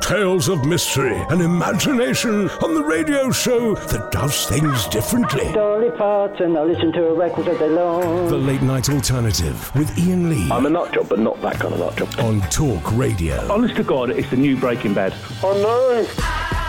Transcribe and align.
Tales 0.00 0.48
of 0.48 0.64
mystery 0.64 1.16
and 1.30 1.40
imagination 1.40 2.48
on 2.62 2.74
the 2.74 2.82
radio 2.82 3.30
show 3.30 3.74
that 3.74 4.10
does 4.10 4.46
things 4.46 4.86
differently. 4.88 5.52
Dolly 5.52 5.90
Parton, 5.92 6.56
I 6.56 6.62
listen 6.62 6.92
to 6.92 6.98
her 7.00 7.14
records 7.14 7.48
all 7.48 7.58
day 7.58 7.68
long. 7.68 8.28
The 8.28 8.36
Late 8.36 8.62
Night 8.62 8.88
Alternative 8.90 9.70
with 9.74 9.96
Iain 9.98 10.28
Lee 10.30 10.50
I'm 10.50 10.66
a 10.66 10.70
nut 10.70 10.92
job, 10.92 11.08
but 11.08 11.20
not 11.20 11.40
that 11.42 11.60
kind 11.60 11.74
of 11.74 11.80
nut 11.80 11.96
job. 11.96 12.08
on 12.18 12.40
Talk 12.50 12.82
Radio. 12.96 13.50
Honest 13.52 13.76
to 13.76 13.84
God, 13.84 14.10
it's 14.10 14.30
the 14.30 14.36
new 14.36 14.56
Breaking 14.56 14.94
Bad. 14.94 15.14
Oh 15.42 15.52
no! 15.62 16.59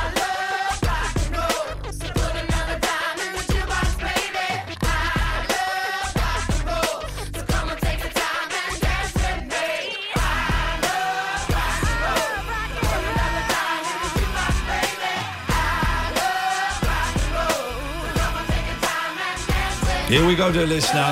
Here 20.11 20.27
we 20.27 20.35
go, 20.35 20.51
dear 20.51 20.67
listener. 20.67 21.07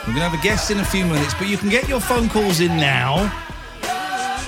We're 0.00 0.14
going 0.14 0.16
to 0.16 0.28
have 0.28 0.34
a 0.34 0.42
guest 0.42 0.72
in 0.72 0.80
a 0.80 0.84
few 0.84 1.06
minutes, 1.06 1.32
but 1.34 1.46
you 1.46 1.56
can 1.56 1.68
get 1.68 1.88
your 1.88 2.00
phone 2.00 2.28
calls 2.28 2.58
in 2.58 2.76
now. 2.76 3.28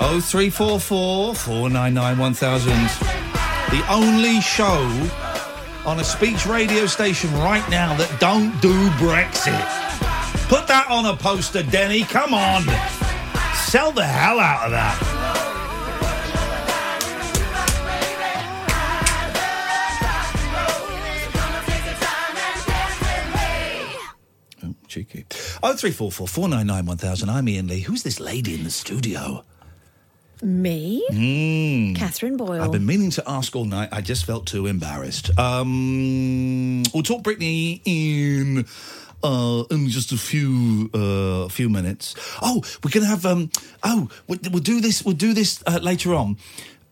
0344 0.00 1.37
499 1.37 2.19
1000. 2.19 2.72
The 3.70 3.87
only 3.89 4.41
show 4.41 4.83
on 5.87 6.00
a 6.00 6.05
speech 6.05 6.45
radio 6.45 6.87
station 6.87 7.33
right 7.34 7.64
now 7.70 7.95
that 7.98 8.19
don't 8.19 8.50
do 8.61 8.75
Brexit. 8.98 9.55
Put 10.48 10.67
that 10.67 10.89
on 10.91 11.06
a 11.06 11.17
poster, 11.17 11.62
Denny. 11.62 12.03
Come 12.03 12.34
on. 12.34 12.65
Sell 13.55 13.92
the 13.92 14.05
hell 14.05 14.41
out 14.41 14.65
of 14.65 14.72
that. 14.72 15.09
0344 25.62 26.26
499 26.26 26.87
1000. 26.87 27.28
I'm 27.28 27.47
Iain 27.47 27.66
Lee. 27.69 27.81
Who's 27.81 28.03
this 28.03 28.19
lady 28.19 28.54
in 28.54 28.65
the 28.65 28.71
studio? 28.71 29.44
Me? 30.43 31.04
Catherine 31.98 32.38
Boyle. 32.38 32.62
I've 32.62 32.72
been 32.72 32.87
meaning 32.87 33.10
to 33.10 33.22
ask 33.26 33.54
all 33.54 33.66
night. 33.66 33.91
I 33.93 34.00
just 34.00 34.25
felt 34.25 34.47
too 34.47 34.66
embarrassed. 34.66 35.38
Um, 35.38 36.82
we'll 36.94 37.03
talk 37.03 37.22
Britney 37.22 37.82
in 37.84 38.65
uh, 39.22 39.65
in 39.70 39.91
just 39.91 40.12
a 40.12 40.16
few 40.16 40.88
uh, 40.94 41.49
few 41.49 41.69
minutes. 41.69 42.15
Oh, 42.41 42.62
we're 42.82 42.91
gonna 42.91 43.04
have 43.04 43.26
um. 43.26 43.50
Oh, 43.82 44.09
we'll, 44.28 44.38
we'll 44.50 44.62
do 44.62 44.81
this. 44.81 45.04
We'll 45.04 45.15
do 45.15 45.34
this 45.34 45.62
uh, 45.66 45.78
later 45.82 46.15
on. 46.15 46.38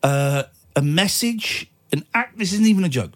Uh, 0.03 0.43
a 0.77 0.83
message. 0.83 1.71
An 1.91 2.05
act. 2.13 2.37
This 2.37 2.53
isn't 2.53 2.67
even 2.67 2.85
a 2.85 2.91
joke. 2.91 3.13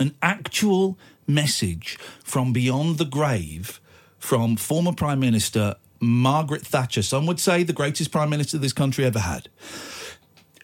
An 0.00 0.14
actual 0.22 0.96
message 1.26 1.98
from 2.24 2.54
beyond 2.54 2.96
the 2.96 3.04
grave 3.04 3.78
from 4.18 4.56
former 4.56 4.92
Prime 4.92 5.20
Minister 5.20 5.76
Margaret 6.00 6.66
Thatcher. 6.66 7.02
Some 7.02 7.26
would 7.26 7.40
say 7.40 7.62
the 7.62 7.72
greatest 7.72 8.10
Prime 8.10 8.30
Minister 8.30 8.58
this 8.58 8.72
country 8.72 9.04
ever 9.04 9.20
had. 9.20 9.48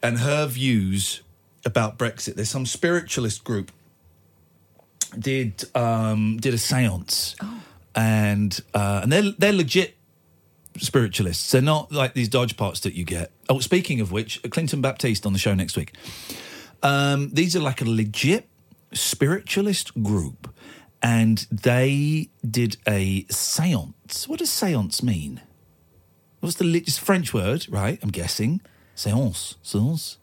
And 0.02 0.18
her 0.18 0.46
views 0.46 1.22
about 1.64 1.98
Brexit. 1.98 2.34
There's 2.34 2.50
some 2.50 2.66
spiritualist 2.66 3.44
group 3.44 3.72
did 5.18 5.64
um, 5.74 6.38
did 6.38 6.54
a 6.54 6.58
séance, 6.58 7.36
and 7.94 8.58
uh, 8.74 9.00
and 9.02 9.12
they're 9.12 9.32
they're 9.38 9.52
legit 9.52 9.96
spiritualists. 10.78 11.50
They're 11.50 11.62
not 11.62 11.92
like 11.92 12.14
these 12.14 12.28
dodge 12.28 12.56
pots 12.56 12.80
that 12.80 12.94
you 12.94 13.04
get. 13.04 13.30
Oh, 13.48 13.60
speaking 13.60 14.00
of 14.00 14.12
which, 14.12 14.42
Clinton 14.50 14.80
Baptiste 14.80 15.26
on 15.26 15.32
the 15.32 15.38
show 15.38 15.54
next 15.54 15.76
week. 15.76 15.94
Um, 16.82 17.30
these 17.32 17.56
are 17.56 17.60
like 17.60 17.80
a 17.80 17.86
legit 17.86 18.48
spiritualist 18.92 20.02
group, 20.02 20.52
and 21.04 21.46
they 21.52 22.30
did 22.50 22.78
a 22.88 23.24
séance. 23.24 24.26
What 24.26 24.38
does 24.38 24.48
séance 24.48 25.02
mean? 25.02 25.42
What's 26.40 26.56
the 26.56 26.64
it's 26.78 26.96
French 26.96 27.34
word, 27.34 27.66
right? 27.68 27.98
I'm 28.02 28.08
guessing. 28.08 28.62
Séance. 28.96 29.56
Séance. 29.62 30.16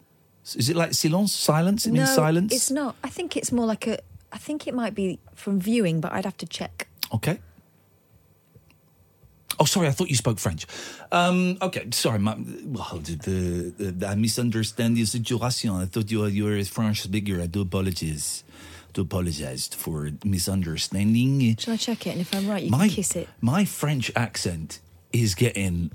Is 0.55 0.69
it 0.69 0.75
like 0.75 0.95
silence? 0.95 1.33
Silence? 1.33 1.85
It 1.85 1.91
means 1.91 2.09
no, 2.09 2.15
silence? 2.15 2.51
it's 2.51 2.71
not. 2.71 2.95
I 3.03 3.09
think 3.09 3.37
it's 3.37 3.51
more 3.51 3.67
like 3.67 3.85
a. 3.85 3.99
I 4.31 4.39
think 4.39 4.67
it 4.67 4.73
might 4.73 4.95
be 4.95 5.19
from 5.35 5.59
viewing, 5.59 6.01
but 6.01 6.13
I'd 6.13 6.25
have 6.25 6.37
to 6.37 6.47
check. 6.47 6.87
Okay. 7.13 7.39
Oh, 9.59 9.65
sorry, 9.65 9.87
I 9.87 9.91
thought 9.91 10.09
you 10.09 10.15
spoke 10.15 10.39
French. 10.39 10.65
Um, 11.11 11.57
okay, 11.61 11.85
sorry, 11.91 12.17
my, 12.17 12.35
well, 12.65 12.99
the, 13.03 13.71
the, 13.77 14.07
I 14.07 14.15
misunderstand 14.15 14.97
the 14.97 15.05
situation. 15.05 15.69
I 15.71 15.85
thought 15.85 16.09
you 16.09 16.21
were, 16.21 16.29
you 16.29 16.45
were 16.45 16.55
a 16.55 16.63
French 16.63 17.01
speaker. 17.01 17.39
I 17.39 17.45
do 17.45 17.61
apologize. 17.61 18.43
Do 18.93 19.01
apologize 19.01 19.67
for 19.67 20.11
misunderstanding. 20.25 21.55
Shall 21.57 21.75
I 21.75 21.77
check 21.77 22.07
it? 22.07 22.11
And 22.11 22.21
if 22.21 22.35
I'm 22.35 22.47
right, 22.47 22.63
you 22.63 22.69
my, 22.69 22.87
can 22.87 22.95
kiss 22.95 23.15
it. 23.15 23.29
My 23.39 23.63
French 23.63 24.11
accent 24.15 24.79
is 25.13 25.35
getting, 25.35 25.91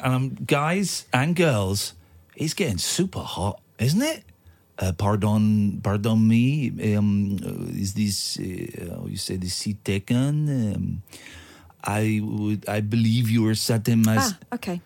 um, 0.00 0.36
guys 0.46 1.06
and 1.12 1.36
girls, 1.36 1.94
it's 2.36 2.54
getting 2.54 2.78
super 2.78 3.20
hot, 3.20 3.60
isn't 3.78 4.00
it? 4.00 4.24
Uh, 4.78 4.92
pardon, 4.92 5.80
pardon 5.82 6.26
me. 6.26 6.70
Um, 6.96 7.36
uh, 7.44 7.74
is 7.74 7.94
this 7.94 8.38
uh, 8.38 9.04
you 9.06 9.16
say 9.16 9.36
this 9.36 9.54
seat 9.54 9.84
taken? 9.84 10.48
Um, 10.48 11.02
I 11.82 12.20
would, 12.22 12.68
I 12.68 12.80
believe 12.80 13.28
you 13.28 13.42
were 13.42 13.56
certain 13.56 14.02
my. 14.02 14.16
Ah, 14.18 14.38
okay. 14.54 14.80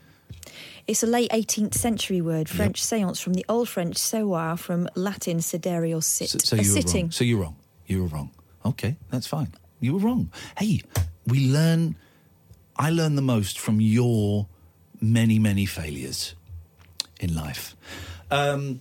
It's 0.86 1.02
a 1.02 1.06
late 1.06 1.30
18th 1.30 1.74
century 1.74 2.20
word, 2.20 2.48
French 2.48 2.82
séance 2.82 3.22
from 3.22 3.34
the 3.34 3.44
Old 3.48 3.68
French 3.68 3.96
seoir, 3.96 4.56
from 4.56 4.88
Latin 4.96 5.38
sedere 5.38 5.94
or 5.96 6.02
sit. 6.02 6.30
So, 6.30 6.38
so 6.38 6.56
a 6.56 6.58
you 6.58 6.64
sitting. 6.64 7.04
wrong. 7.04 7.10
So 7.12 7.24
you're 7.24 7.40
wrong. 7.40 7.56
You 7.86 8.02
were 8.02 8.08
wrong. 8.08 8.30
Okay, 8.64 8.96
that's 9.10 9.26
fine. 9.26 9.54
You 9.80 9.94
were 9.94 10.00
wrong. 10.00 10.30
Hey, 10.58 10.82
we 11.26 11.48
learn. 11.48 11.96
I 12.76 12.90
learn 12.90 13.14
the 13.14 13.22
most 13.22 13.60
from 13.60 13.80
your 13.80 14.46
many, 15.00 15.38
many 15.38 15.66
failures 15.66 16.34
in 17.20 17.34
life. 17.34 17.76
Um, 18.30 18.80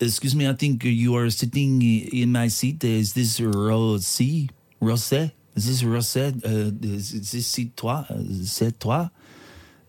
excuse 0.00 0.34
me. 0.34 0.48
I 0.48 0.54
think 0.54 0.82
you 0.84 1.14
are 1.16 1.30
sitting 1.30 1.82
in 1.82 2.32
my 2.32 2.48
seat. 2.48 2.82
Is 2.82 3.12
this 3.12 3.38
Rosé? 3.38 4.50
Rosé? 4.82 5.32
Is 5.54 5.66
this 5.66 5.82
Rosé? 5.82 6.44
Uh, 6.44 6.72
is, 6.82 7.12
is 7.12 7.32
this 7.32 7.46
seat 7.46 7.76
toi? 7.76 8.04
Uh, 8.08 8.22
C'est 8.44 8.78
toi? 8.78 9.10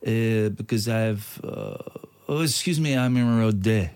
Uh, 0.06 0.50
because 0.50 0.88
I've. 0.88 1.40
Uh, 1.44 1.78
oh, 2.28 2.42
excuse 2.42 2.80
me. 2.80 2.96
I'm 2.98 3.16
in 3.18 3.26
Rodé. 3.26 3.90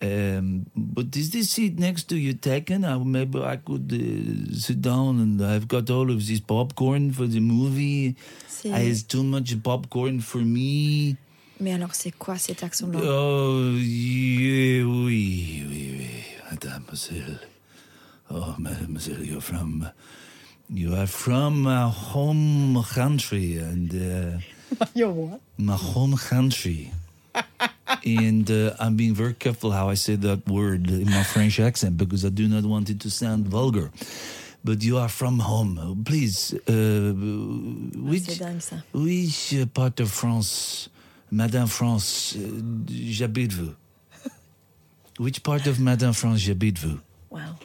Um, 0.00 0.66
but 0.74 1.14
is 1.16 1.30
this 1.30 1.50
seat 1.50 1.78
next 1.78 2.04
to 2.08 2.16
you 2.16 2.32
taken? 2.34 2.84
Uh, 2.84 2.98
maybe 2.98 3.40
I 3.40 3.56
could 3.56 3.92
uh, 3.92 4.52
sit 4.58 4.80
down 4.82 5.20
and 5.20 5.40
I've 5.40 5.68
got 5.68 5.88
all 5.90 6.10
of 6.10 6.26
this 6.26 6.40
popcorn 6.40 7.12
for 7.12 7.26
the 7.26 7.38
movie. 7.40 8.16
Uh, 8.64 8.78
It's 8.78 9.04
too 9.04 9.22
much 9.22 9.54
popcorn 9.62 10.20
for 10.20 10.38
me. 10.38 11.16
Mais 11.60 11.72
alors, 11.74 11.94
c'est 11.94 12.10
quoi 12.18 12.36
cet 12.38 12.64
accent-là 12.64 12.98
Oh, 13.04 13.70
yeah, 13.76 14.82
oui, 14.84 15.62
oui, 15.68 15.94
oui, 15.98 16.08
mademoiselle. 16.50 17.38
Oh, 18.28 18.54
mademoiselle, 18.58 19.22
you're 19.24 19.40
from 19.40 19.88
You 20.70 20.94
are 20.94 21.06
from 21.06 21.62
my 21.62 21.88
home 21.88 22.82
country 22.94 23.56
and 23.58 23.90
uh, 23.92 24.86
Your 24.94 25.10
what? 25.12 25.40
my 25.58 25.76
home 25.76 26.16
country. 26.16 26.92
and 28.04 28.50
uh, 28.50 28.74
I'm 28.78 28.96
being 28.96 29.14
very 29.14 29.34
careful 29.34 29.70
how 29.70 29.88
I 29.90 29.94
say 29.94 30.16
that 30.16 30.46
word 30.48 30.88
in 30.90 31.10
my 31.10 31.22
French 31.22 31.60
accent 31.60 31.96
because 31.96 32.24
I 32.24 32.28
do 32.30 32.46
not 32.48 32.64
want 32.64 32.90
it 32.90 33.00
to 33.00 33.10
sound 33.10 33.48
vulgar. 33.48 33.90
But 34.64 34.82
you 34.82 34.96
are 34.98 35.08
from 35.08 35.40
home. 35.40 36.04
Please, 36.04 36.54
uh, 36.68 37.12
which, 38.08 38.22
C'est 38.24 38.38
dingue 38.38 38.60
ça. 38.60 38.82
which 38.92 39.54
part 39.74 39.98
of 40.00 40.10
France, 40.10 40.88
Madame 41.30 41.66
France, 41.66 42.36
uh, 42.36 42.60
j'habite-vous? 42.86 43.74
Which 45.18 45.42
part 45.42 45.66
of 45.66 45.78
Madame 45.80 46.12
France 46.14 46.40
j'habite-vous? 46.40 47.00
Wow. 47.30 47.56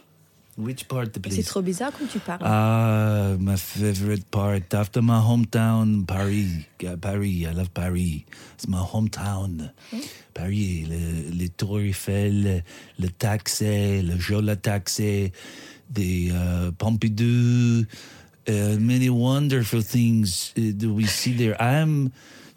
Which 0.58 0.86
part, 0.88 1.06
C'est 1.30 1.44
trop 1.44 1.62
bizarre 1.62 1.92
comme 1.96 2.08
tu 2.08 2.18
parles. 2.18 2.42
Ah, 2.44 3.36
my 3.40 3.56
favorite 3.58 4.26
part 4.32 4.74
after 4.74 5.04
my 5.04 5.20
hometown, 5.20 6.04
Paris. 6.04 6.66
Paris, 7.00 7.46
I 7.46 7.54
love 7.54 7.70
Paris. 7.70 8.26
It's 8.56 8.68
my 8.68 8.80
hometown. 8.82 9.72
Paris, 10.34 10.88
le, 10.90 11.32
les 11.38 11.50
Tour 11.50 11.82
Eiffel, 11.82 12.64
le 12.98 13.08
taxi, 13.10 14.02
le 14.02 14.18
Jola 14.18 14.56
taxi, 14.56 15.32
the 15.94 16.32
uh, 16.32 16.72
Pompidou, 16.72 17.86
uh, 18.48 18.78
many 18.80 19.12
wonderful 19.12 19.82
things 19.82 20.54
uh, 20.58 20.62
that 20.76 20.90
we 20.90 21.06
see 21.06 21.34
there. 21.34 21.56
I'm, 21.62 22.12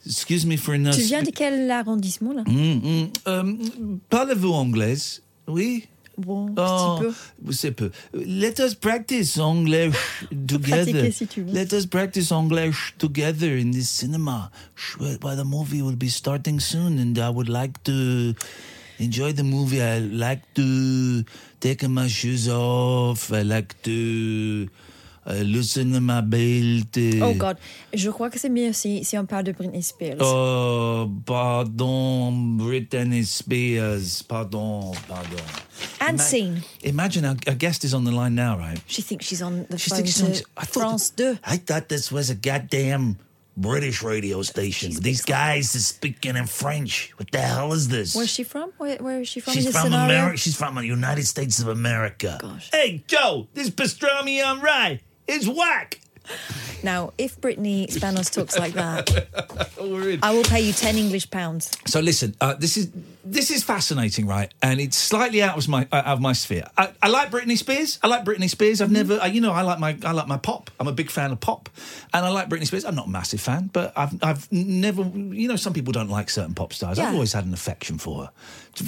excuse 0.07 0.47
me 0.47 0.57
for 0.57 0.79
not. 0.79 0.95
tu 0.95 1.03
viens 1.03 1.23
de 1.23 1.31
quel 1.33 1.71
arrondissement 1.71 2.33
là? 2.33 2.45
Mm, 2.47 2.81
mm, 2.83 3.11
um, 3.27 4.01
Parlez-vous 4.09 4.55
anglaise? 4.55 5.21
Oui? 5.47 5.85
Bon, 6.21 6.55
Oh, 6.57 6.99
petit 7.01 7.05
peu. 7.45 7.53
c'est 7.53 7.73
peu. 7.73 7.91
Let 8.13 8.61
us 8.61 8.75
practice 8.75 9.39
English 9.39 9.97
together. 10.47 11.11
si 11.13 11.27
tu 11.27 11.43
veux. 11.43 11.53
Let 11.53 11.73
us 11.73 11.87
practice 11.87 12.31
English 12.31 12.95
together 12.99 13.57
in 13.57 13.71
this 13.73 13.89
cinema. 13.89 14.51
Well, 14.99 15.37
the 15.37 15.45
movie 15.45 15.83
will 15.83 15.97
be 15.97 16.09
starting 16.09 16.61
soon, 16.61 16.99
and 16.99 17.19
I 17.19 17.31
would 17.31 17.49
like 17.49 17.83
to 17.85 18.35
enjoy 18.99 19.33
the 19.33 19.45
movie. 19.45 19.81
I 19.83 19.99
like 20.01 20.43
to 20.55 21.25
take 21.61 21.83
my 21.89 22.07
shoes 22.09 22.49
off. 22.49 23.33
I 23.33 23.43
like 23.43 23.75
to 23.85 24.69
uh, 25.27 25.35
loosen 25.45 26.03
my 26.03 26.21
belt. 26.23 26.97
uh, 26.97 27.25
Oh 27.25 27.35
God, 27.35 27.57
je 27.93 28.11
crois 28.11 28.31
que 28.31 28.39
c'est 28.39 28.49
mieux 28.49 28.73
si, 28.73 29.05
si 29.05 29.17
on 29.19 29.27
parle 29.27 29.45
de 29.45 29.53
Britney 29.53 29.83
Spears. 29.83 30.19
Oh, 30.21 31.11
pardon, 31.27 32.33
Britney 32.59 33.25
Spears. 33.25 34.23
Pardon, 34.23 34.93
pardon. 35.09 35.39
and 36.01 36.15
Ima- 36.15 36.23
scene. 36.23 36.63
Imagine 36.83 37.25
our, 37.27 37.37
our 37.47 37.55
guest 37.55 37.85
is 37.85 37.95
on 37.95 38.05
the 38.05 38.11
line 38.13 38.35
now, 38.35 38.57
right? 38.59 38.81
She 38.87 39.03
thinks 39.03 39.27
she's 39.27 39.43
on 39.43 39.67
the 39.71 39.79
She 39.79 39.91
phone 39.91 39.97
thinks 39.99 40.13
she's 40.17 40.23
on- 40.43 40.47
I 40.57 40.65
thought 40.65 40.81
France 40.81 41.11
that- 41.11 41.35
2. 41.35 41.39
I 41.45 41.57
thought 41.57 41.89
this 41.89 42.11
was 42.11 42.31
a 42.31 42.35
goddamn 42.35 43.17
British 43.57 44.03
radio 44.03 44.41
station. 44.43 44.93
These 45.01 45.23
guys 45.23 45.75
are 45.77 45.81
speaking 45.81 46.37
in 46.37 46.47
French. 46.47 47.13
What 47.19 47.31
the 47.31 47.41
hell 47.41 47.73
is 47.75 47.89
this? 47.89 48.15
Where's 48.15 48.31
she 48.31 48.43
from? 48.45 48.73
Where, 48.79 48.97
where 48.99 49.21
is 49.21 49.29
she 49.29 49.41
from 49.41 49.53
She's 49.55 49.71
from? 49.71 49.89
America. 49.93 50.37
She's 50.39 50.57
from 50.57 50.77
the 50.77 50.87
United 50.87 51.27
States 51.27 51.61
of 51.61 51.69
America. 51.69 52.39
Gosh. 52.41 52.71
Hey, 52.73 53.05
Joe, 53.07 53.49
this 53.53 53.69
pastrami 53.69 54.43
on 54.45 54.61
rye 54.61 55.01
is 55.31 55.49
whack. 55.49 56.01
Now, 56.83 57.13
if 57.19 57.41
Brittany 57.41 57.87
Spanos 57.89 58.33
talks 58.33 58.59
like 58.59 58.73
that. 58.75 59.11
I 60.23 60.33
will 60.33 60.45
pay 60.45 60.61
you 60.61 60.73
10 60.73 60.97
English 60.97 61.31
pounds. 61.31 61.71
So 61.87 62.01
listen, 62.01 62.35
uh, 62.41 62.55
this 62.55 62.77
is 62.77 62.91
this 63.23 63.51
is 63.51 63.63
fascinating, 63.63 64.27
right? 64.27 64.53
And 64.63 64.81
it's 64.81 64.97
slightly 64.97 65.43
out 65.43 65.59
of 65.59 65.69
my 65.69 65.87
uh, 65.93 65.97
out 65.97 66.07
of 66.07 66.21
my 66.21 66.33
sphere. 66.33 66.65
I, 66.79 66.91
I 67.03 67.09
like 67.09 67.31
Britney 67.31 67.57
Spears. 67.59 67.99
I 68.03 68.07
like 68.07 68.25
Britney 68.25 68.49
Spears. 68.49 68.81
I've 68.81 68.91
never, 68.91 69.21
uh, 69.21 69.27
you 69.27 69.41
know, 69.41 69.53
I 69.53 69.63
like 69.63 69.79
my 69.79 69.97
I 70.05 70.13
like 70.13 70.27
my 70.27 70.39
pop. 70.39 70.71
I'm 70.81 70.89
a 70.89 70.93
big 70.93 71.11
fan 71.11 71.31
of 71.31 71.41
pop, 71.41 71.69
and 72.15 72.25
I 72.25 72.31
like 72.31 72.49
Britney 72.49 72.67
Spears. 72.67 72.85
I'm 72.85 72.95
not 72.95 73.07
a 73.07 73.11
massive 73.11 73.41
fan, 73.41 73.69
but 73.73 73.93
I've 73.97 74.23
I've 74.23 74.51
never, 74.51 75.03
you 75.03 75.49
know, 75.49 75.57
some 75.57 75.75
people 75.75 75.93
don't 75.93 76.09
like 76.09 76.31
certain 76.31 76.55
pop 76.55 76.73
stars. 76.73 76.99
I've 76.99 77.15
always 77.15 77.33
had 77.33 77.45
an 77.45 77.53
affection 77.53 77.99
for 77.99 78.25
her. 78.25 78.31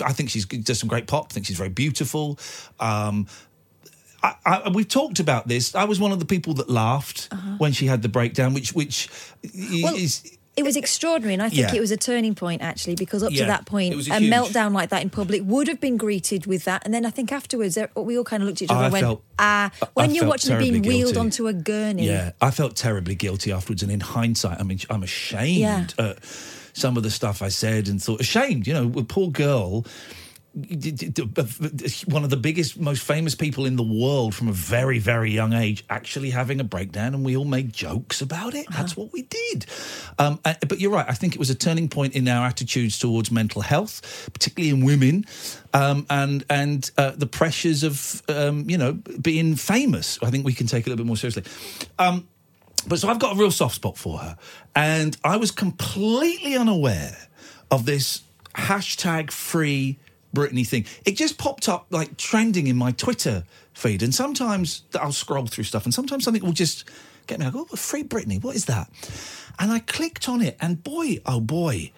I 0.05 0.13
think 0.13 0.31
she's 0.31 0.47
does 0.47 0.79
some 0.79 0.89
great 0.89 1.07
pop. 1.07 1.27
I 1.31 1.35
think 1.35 1.47
she's 1.47 1.59
very 1.59 1.71
beautiful. 1.71 2.39
Um, 2.81 3.27
I, 4.23 4.35
I, 4.45 4.69
we've 4.71 4.89
talked 4.89 5.19
about 5.21 5.49
this. 5.49 5.75
I 5.75 5.85
was 5.85 5.99
one 5.99 6.13
of 6.13 6.19
the 6.21 6.25
people 6.25 6.55
that 6.55 6.71
laughed 6.71 7.29
when 7.59 7.73
she 7.73 7.87
had 7.87 8.03
the 8.03 8.09
breakdown, 8.09 8.55
which 8.55 8.73
which 8.73 9.09
Uh-huh. 9.45 9.79
Well, 9.83 9.97
is 9.97 10.23
It 10.55 10.65
was 10.65 10.77
extraordinary, 10.77 11.33
and 11.33 11.43
I 11.43 11.49
think 11.49 11.61
Yeah. 11.73 11.75
it 11.75 11.81
was 11.81 11.91
a 11.91 11.97
turning 11.97 12.35
point 12.35 12.61
actually, 12.63 12.95
because 12.95 13.23
up 13.23 13.33
Yeah, 13.33 13.41
to 13.41 13.47
that 13.47 13.65
point, 13.65 13.95
a, 13.95 13.97
a 13.97 14.19
huge- 14.21 14.31
meltdown 14.33 14.73
like 14.75 14.91
that 14.91 15.01
in 15.03 15.09
public 15.11 15.41
would 15.47 15.67
have 15.67 15.81
been 15.81 15.97
greeted 15.97 16.45
with 16.47 16.65
that, 16.65 16.83
and 16.85 16.93
then 16.93 17.07
I 17.07 17.11
think 17.11 17.33
afterwards 17.33 17.79
we 17.97 18.19
all 18.19 18.25
kind 18.25 18.43
of 18.43 18.47
looked 18.49 18.61
at 18.61 18.67
each 18.67 18.71
other 18.71 18.83
I 18.83 18.85
and 18.85 18.93
went, 18.93 19.03
felt- 19.05 19.23
"Ah!" 19.39 19.71
I 19.83 19.87
When 19.95 20.15
you're 20.15 20.27
watching 20.29 20.53
her 20.53 20.59
being 20.59 20.83
wheeled 20.83 21.15
guilty. 21.15 21.19
onto 21.19 21.47
a 21.49 21.53
gurney, 21.55 22.07
Yeah, 22.07 22.33
I 22.43 22.51
felt 22.51 22.77
terribly 22.77 23.15
guilty 23.15 23.51
afterwards, 23.51 23.83
and 23.83 23.91
in 23.91 24.01
hindsight, 24.01 24.61
I 24.61 24.63
mean, 24.63 24.79
I'm 24.91 25.03
ashamed 25.03 25.59
Yeah. 25.59 25.87
at 26.11 26.19
some 26.75 26.97
of 26.99 27.03
the 27.03 27.11
stuff 27.11 27.41
I 27.43 27.49
said 27.49 27.89
and 27.89 28.01
thought 28.03 28.21
ashamed. 28.21 28.67
You 28.67 28.75
know, 28.75 28.93
a 28.99 29.05
poor 29.05 29.31
girl. 29.31 29.85
One 30.55 32.25
of 32.25 32.31
the 32.31 32.39
biggest, 32.41 32.79
most 32.79 33.03
famous 33.03 33.35
people 33.35 33.65
in 33.65 33.77
the 33.77 33.83
world 33.83 34.35
from 34.35 34.49
a 34.49 34.53
very, 34.53 34.99
very 34.99 35.31
young 35.31 35.53
age, 35.53 35.85
actually 35.89 36.31
having 36.31 36.61
a 36.61 36.65
breakdown, 36.65 37.15
and 37.15 37.25
we 37.25 37.37
all 37.37 37.47
made 37.47 37.73
jokes 37.73 38.21
about 38.21 38.55
it. 38.55 38.67
That's 38.71 38.97
what 38.97 39.13
we 39.13 39.23
did. 39.23 39.67
Um, 40.19 40.41
uh, 40.45 40.55
but 40.69 40.79
you're 40.79 40.91
right. 40.91 41.07
I 41.09 41.15
think 41.15 41.35
it 41.35 41.39
was 41.39 41.49
a 41.49 41.55
turning 41.55 41.89
point 41.89 42.15
in 42.15 42.29
our 42.29 42.47
attitudes 42.47 42.99
towards 42.99 43.31
mental 43.31 43.63
health, 43.63 44.31
particularly 44.33 44.71
in 44.71 44.85
women, 44.85 45.25
um, 45.73 46.07
and 46.11 46.45
and 46.51 46.91
uh, 46.99 47.13
the 47.17 47.27
pressures 47.27 47.83
of 47.83 48.23
um, 48.29 48.69
you 48.69 48.77
know 48.77 48.93
being 48.93 49.57
famous. 49.57 50.19
I 50.23 50.31
think 50.31 50.45
we 50.45 50.53
can 50.53 50.67
take 50.67 50.87
a 50.87 50.91
little 50.91 51.03
bit 51.03 51.07
more 51.07 51.17
seriously. 51.17 51.45
Um, 51.99 52.29
but 52.87 52.99
so 52.99 53.09
I've 53.09 53.19
got 53.19 53.37
a 53.37 53.39
real 53.39 53.51
soft 53.51 53.77
spot 53.77 53.97
for 53.97 54.19
her. 54.19 54.37
And 54.75 55.17
I 55.25 55.37
was 55.37 55.51
completely 55.51 56.57
unaware 56.57 57.17
of 57.71 57.87
this 57.87 58.23
hashtag 58.55 59.31
free 59.31 59.99
Britney 60.35 60.67
thing. 60.67 60.87
It 61.05 61.17
just 61.17 61.39
popped 61.39 61.69
up 61.69 61.87
like 61.91 62.17
trending 62.17 62.67
in 62.67 62.77
my 62.77 62.93
Twitter 62.93 63.45
feed. 63.73 64.03
And 64.03 64.15
sometimes 64.15 64.83
I'll 64.99 65.13
scroll 65.13 65.47
through 65.47 65.65
stuff 65.65 65.85
and 65.85 65.95
sometimes 65.95 66.25
something 66.25 66.43
will 66.43 66.53
just 66.53 66.89
get 67.27 67.39
me. 67.39 67.47
I 67.47 67.51
go, 67.51 67.67
oh, 67.71 67.77
free 67.77 68.05
Britney, 68.05 68.43
what 68.43 68.57
is 68.57 68.67
that? 68.67 68.91
And 69.59 69.71
I 69.71 69.81
clicked 69.81 70.29
on 70.29 70.41
it 70.41 70.57
and 70.61 70.83
boy, 70.83 71.19
oh 71.27 71.41
boy, 71.41 71.93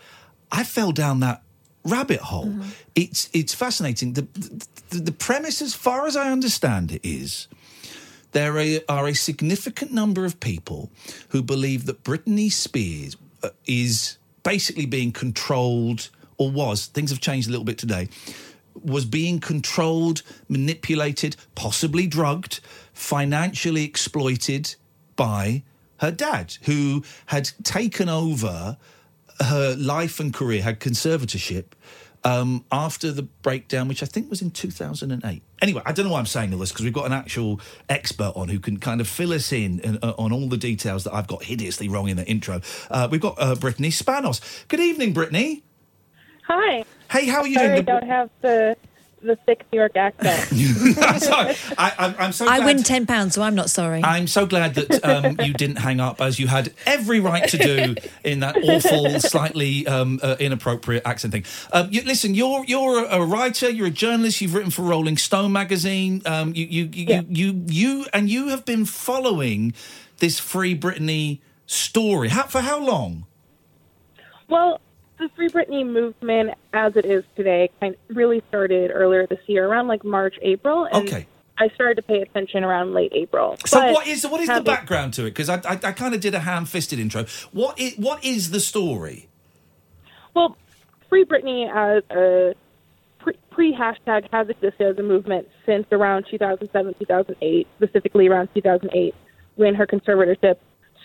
I 0.51 0.65
fell 0.65 0.93
down 0.93 1.21
that 1.21 1.43
rabbit 1.85 2.21
hole. 2.21 2.55
It's 2.95 3.29
it's 3.33 3.55
fascinating. 3.55 4.15
The, 4.15 4.23
the 4.91 4.99
the 4.99 5.13
premise, 5.13 5.61
as 5.61 5.75
far 5.75 6.07
as 6.07 6.17
I 6.17 6.31
understand 6.31 6.93
it, 6.93 7.01
is 7.03 7.49
there 8.33 8.59
are, 8.59 8.81
are 8.89 9.07
a 9.09 9.15
significant 9.15 9.93
number 9.93 10.25
of 10.25 10.41
people 10.41 10.91
who 11.29 11.43
believe 11.43 11.87
that 11.87 12.03
Britney 12.03 12.51
Spears 12.51 13.17
uh, 13.43 13.51
is 13.67 14.19
basically 14.43 14.87
being 14.87 15.13
controlled, 15.13 16.11
or 16.39 16.51
was, 16.51 16.87
things 16.87 17.11
have 17.11 17.21
changed 17.21 17.49
a 17.49 17.51
little 17.51 17.65
bit 17.65 17.79
today, 17.79 18.09
was 18.83 19.05
being 19.05 19.41
controlled, 19.41 20.23
manipulated, 20.49 21.37
possibly 21.55 22.07
drugged, 22.07 22.61
financially 22.93 23.85
exploited 23.85 24.75
by 25.17 25.63
her 25.99 26.11
dad, 26.11 26.57
who 26.63 27.05
had 27.27 27.51
taken 27.63 28.09
over 28.09 28.77
her 29.41 29.75
life 29.77 30.21
and 30.21 30.35
career, 30.35 30.63
had 30.63 30.81
conservatorship 30.81 31.65
um, 32.25 32.65
after 32.73 33.13
the 33.13 33.23
breakdown, 33.23 33.87
which 33.87 34.03
I 34.03 34.07
think 34.07 34.31
was 34.31 34.43
in 34.43 34.51
2008. 34.51 35.43
Anyway, 35.63 35.83
I 35.85 35.93
don't 35.93 36.07
know 36.07 36.13
why 36.13 36.19
I'm 36.19 36.27
saying 36.27 36.53
all 36.53 36.59
this 36.59 36.73
because 36.73 36.85
we've 36.85 36.95
got 36.95 37.07
an 37.07 37.13
actual 37.13 37.61
expert 37.89 38.33
on 38.35 38.49
who 38.49 38.59
can 38.59 38.79
kind 38.79 39.01
of 39.01 39.09
fill 39.09 39.33
us 39.33 39.53
in 39.53 39.81
and, 39.81 40.03
uh, 40.03 40.15
on 40.19 40.33
all 40.33 40.49
the 40.49 40.57
details 40.57 41.05
that 41.05 41.15
I've 41.15 41.27
got 41.27 41.45
hideously 41.45 41.89
wrong 41.89 42.09
in 42.09 42.17
the 42.17 42.27
intro. 42.27 42.61
Uh, 42.91 43.09
we've 43.11 43.21
got 43.21 43.37
uh, 43.39 43.55
Brittany 43.55 43.91
Spanos. 43.91 44.41
Good 44.69 44.81
evening, 44.81 45.13
Brittany. 45.13 45.63
Hi. 46.47 46.85
Hey, 47.11 47.27
how 47.27 47.41
are 47.41 47.47
you 47.47 47.55
Sorry, 47.55 47.79
I 47.79 47.81
don't 47.81 48.07
have 48.07 48.31
the 48.41 48.77
the 49.23 49.37
thick 49.37 49.65
New 49.73 49.79
York 49.79 49.97
accent. 49.97 50.53
I'm 51.03 51.19
sorry. 51.19 51.55
I, 51.79 51.93
I'm, 51.99 52.15
I'm 52.19 52.33
so 52.33 52.47
I 52.47 52.59
glad- 52.59 52.67
win 52.67 52.83
ten 52.83 53.07
pounds, 53.07 53.35
so 53.35 53.41
I'm 53.43 53.55
not 53.55 53.71
sorry. 53.71 54.03
I'm 54.05 54.27
so 54.27 54.45
glad 54.45 54.75
that 54.75 55.03
um, 55.03 55.37
you 55.41 55.55
didn't 55.55 55.77
hang 55.77 55.99
up, 55.99 56.21
as 56.21 56.39
you 56.39 56.47
had 56.47 56.75
every 56.85 57.21
right 57.21 57.49
to 57.49 57.57
do 57.57 57.95
in 58.23 58.41
that 58.41 58.57
awful, 58.63 59.19
slightly 59.21 59.87
um, 59.87 60.21
uh, 60.23 60.37
inappropriate 60.39 61.07
accent 61.07 61.33
thing. 61.33 61.45
Um, 61.73 61.89
you, 61.91 62.03
listen, 62.03 62.35
you're 62.35 62.65
you're 62.67 63.07
a, 63.07 63.21
a 63.21 63.25
writer, 63.25 63.71
you're 63.71 63.87
a 63.87 63.91
journalist. 63.91 64.43
You've 64.43 64.53
written 64.55 64.71
for 64.71 64.83
Rolling 64.83 65.17
Stone 65.17 65.53
magazine. 65.53 66.21
Um, 66.27 66.55
you, 66.55 66.67
you, 66.67 66.85
you, 66.93 67.07
Yeah. 67.09 67.23
you 67.27 67.47
you 67.53 67.65
you 67.69 68.07
and 68.13 68.29
you 68.29 68.49
have 68.49 68.67
been 68.67 68.85
following 68.85 69.73
this 70.19 70.39
Free 70.39 70.79
Britney 70.79 71.41
story. 71.67 72.29
How, 72.29 72.43
for 72.43 72.61
how 72.61 72.79
long? 72.79 73.25
well, 74.49 74.81
the 75.19 75.29
Free 75.37 75.49
Britney 75.49 75.87
movement, 75.87 76.55
as 76.73 76.97
it 76.97 77.05
is 77.05 77.25
today, 77.37 77.71
kind 77.81 77.95
of 77.95 78.17
really 78.17 78.43
started 78.49 78.91
earlier 78.93 79.27
this 79.27 79.41
year, 79.47 79.67
around 79.67 79.89
like 79.89 80.05
March, 80.05 80.37
April. 80.43 80.87
And 80.87 81.09
Okay. 81.09 81.27
I 81.57 81.69
started 81.69 81.95
to 81.97 82.03
pay 82.03 82.21
attention 82.21 82.65
around 82.65 82.95
late 82.95 83.13
April. 83.15 83.57
So 83.65 83.79
But 83.79 83.93
what 83.95 84.07
is 84.09 84.27
what 84.27 84.41
is 84.41 84.49
the 84.49 84.61
background 84.61 85.15
to 85.15 85.23
it? 85.23 85.31
Because 85.31 85.49
I, 85.49 85.57
I, 85.59 85.79
I 85.85 85.93
kind 85.93 86.13
of 86.13 86.21
did 86.21 86.35
a 86.35 86.41
ham-fisted 86.41 86.99
intro. 86.99 87.27
What 87.53 87.79
is 87.79 87.97
what 87.97 88.25
is 88.25 88.51
the 88.51 88.59
story? 88.59 89.29
Well, 90.35 90.57
Free 91.09 91.25
Britney 91.25 91.71
as 91.71 92.03
a 92.11 92.55
pre- 93.21 93.39
pre-hashtag 93.53 94.29
has 94.33 94.49
existed 94.49 94.85
as 94.85 94.99
a 94.99 95.03
movement 95.05 95.49
since 95.65 95.87
around 95.93 96.27
2007, 96.29 96.95
2008, 96.99 97.69
specifically 97.77 98.27
around 98.27 98.49
2008, 98.53 99.15
when 99.55 99.77
her 99.77 99.87
conservatorship 99.87 100.57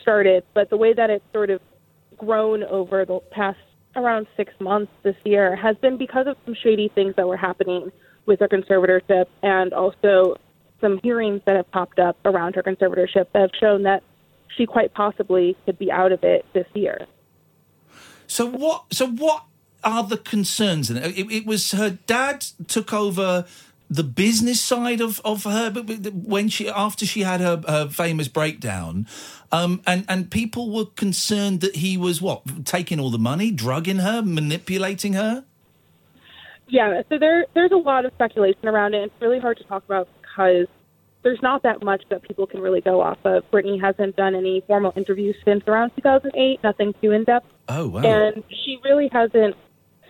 started. 0.01 0.43
But 0.55 0.71
the 0.71 0.77
way 0.77 0.93
that 0.93 1.11
it's 1.11 1.23
sort 1.31 1.51
of 1.51 1.61
grown 2.17 2.63
over 2.63 3.05
the 3.05 3.19
past 3.29 3.59
around 3.99 4.27
six 4.37 4.53
months 4.59 4.91
this 5.03 5.15
year 5.23 5.55
has 5.55 5.75
been 5.77 5.97
because 5.97 6.27
of 6.27 6.37
some 6.45 6.55
shady 6.55 6.89
things 6.95 7.15
that 7.15 7.27
were 7.27 7.37
happening 7.37 7.91
with 8.25 8.39
her 8.39 8.47
conservatorship 8.47 9.25
and 9.43 9.73
also 9.73 10.35
some 10.81 10.99
hearings 11.03 11.41
that 11.45 11.55
have 11.55 11.69
popped 11.71 11.99
up 11.99 12.17
around 12.25 12.55
her 12.55 12.63
conservatorship 12.63 13.27
that 13.33 13.41
have 13.41 13.51
shown 13.59 13.83
that 13.83 14.03
she 14.55 14.65
quite 14.65 14.93
possibly 14.93 15.55
could 15.65 15.77
be 15.77 15.91
out 15.91 16.11
of 16.11 16.23
it 16.23 16.45
this 16.53 16.67
year. 16.73 17.07
So 18.27 18.45
what? 18.45 18.85
So 18.91 19.07
what 19.07 19.45
are 19.83 20.03
the 20.03 20.17
concerns? 20.17 20.89
In 20.89 20.97
it? 20.97 21.17
It, 21.17 21.31
it 21.31 21.45
was 21.45 21.71
her 21.71 21.91
dad 22.07 22.45
took 22.67 22.93
over 22.93 23.45
the 23.89 24.03
business 24.03 24.61
side 24.61 25.01
of, 25.01 25.19
of 25.25 25.43
her 25.45 25.71
when 25.71 26.47
she 26.47 26.69
after 26.69 27.05
she 27.05 27.21
had 27.21 27.41
her, 27.41 27.61
her 27.67 27.89
famous 27.89 28.27
breakdown 28.27 29.07
um, 29.51 29.81
and 29.87 30.05
and 30.07 30.29
people 30.29 30.71
were 30.71 30.85
concerned 30.85 31.61
that 31.61 31.77
he 31.77 31.97
was 31.97 32.21
what 32.21 32.65
taking 32.65 32.99
all 32.99 33.09
the 33.09 33.17
money 33.17 33.51
drugging 33.51 33.97
her 33.97 34.21
manipulating 34.21 35.13
her 35.13 35.43
Yeah, 36.67 37.01
so 37.09 37.17
there 37.17 37.45
there's 37.55 37.71
a 37.71 37.77
lot 37.77 38.05
of 38.05 38.13
speculation 38.13 38.67
around 38.67 38.93
it. 38.93 39.03
It's 39.03 39.21
really 39.21 39.39
hard 39.39 39.57
to 39.57 39.63
talk 39.63 39.83
about 39.85 40.07
because 40.21 40.67
there's 41.23 41.41
not 41.41 41.63
that 41.63 41.83
much 41.83 42.03
that 42.09 42.21
people 42.21 42.47
can 42.47 42.61
really 42.61 42.81
go 42.81 43.01
off 43.01 43.17
of. 43.25 43.43
Britney 43.51 43.81
hasn't 43.81 44.15
done 44.15 44.35
any 44.35 44.61
formal 44.67 44.93
interviews 44.95 45.35
since 45.43 45.63
around 45.67 45.91
2008, 45.95 46.63
nothing 46.63 46.93
too 47.01 47.11
in 47.11 47.23
depth. 47.23 47.47
oh 47.67 47.87
wow 47.87 48.01
And 48.01 48.43
she 48.49 48.79
really 48.83 49.09
hasn't 49.11 49.55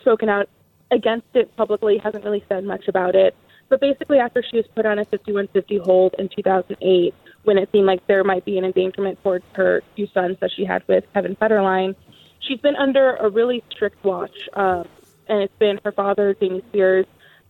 spoken 0.01 0.29
out 0.29 0.49
against 0.91 1.27
it 1.33 1.55
publicly, 1.55 1.97
hasn't 1.97 2.23
really 2.23 2.43
said 2.49 2.63
much 2.63 2.87
about 2.87 3.15
it. 3.15 3.35
But 3.69 3.79
basically, 3.81 4.17
after 4.17 4.43
she 4.43 4.57
was 4.57 4.65
put 4.75 4.85
on 4.85 4.97
a 4.97 5.05
5150 5.05 5.77
hold 5.77 6.15
in 6.17 6.27
2008, 6.27 7.13
when 7.43 7.57
it 7.57 7.69
seemed 7.71 7.85
like 7.85 8.05
there 8.07 8.23
might 8.23 8.43
be 8.43 8.57
an 8.57 8.65
endangerment 8.65 9.21
towards 9.23 9.45
her 9.53 9.83
two 9.95 10.07
sons 10.07 10.37
that 10.41 10.51
she 10.51 10.65
had 10.65 10.83
with 10.87 11.05
Kevin 11.13 11.35
Federline, 11.35 11.95
she's 12.39 12.59
been 12.59 12.75
under 12.75 13.15
a 13.15 13.29
really 13.29 13.63
strict 13.69 14.03
watch. 14.03 14.49
Um, 14.53 14.87
and 15.27 15.43
it's 15.43 15.55
been 15.59 15.79
her 15.85 15.91
father, 15.91 16.33
Jamie 16.33 16.63
Spears, 16.69 17.05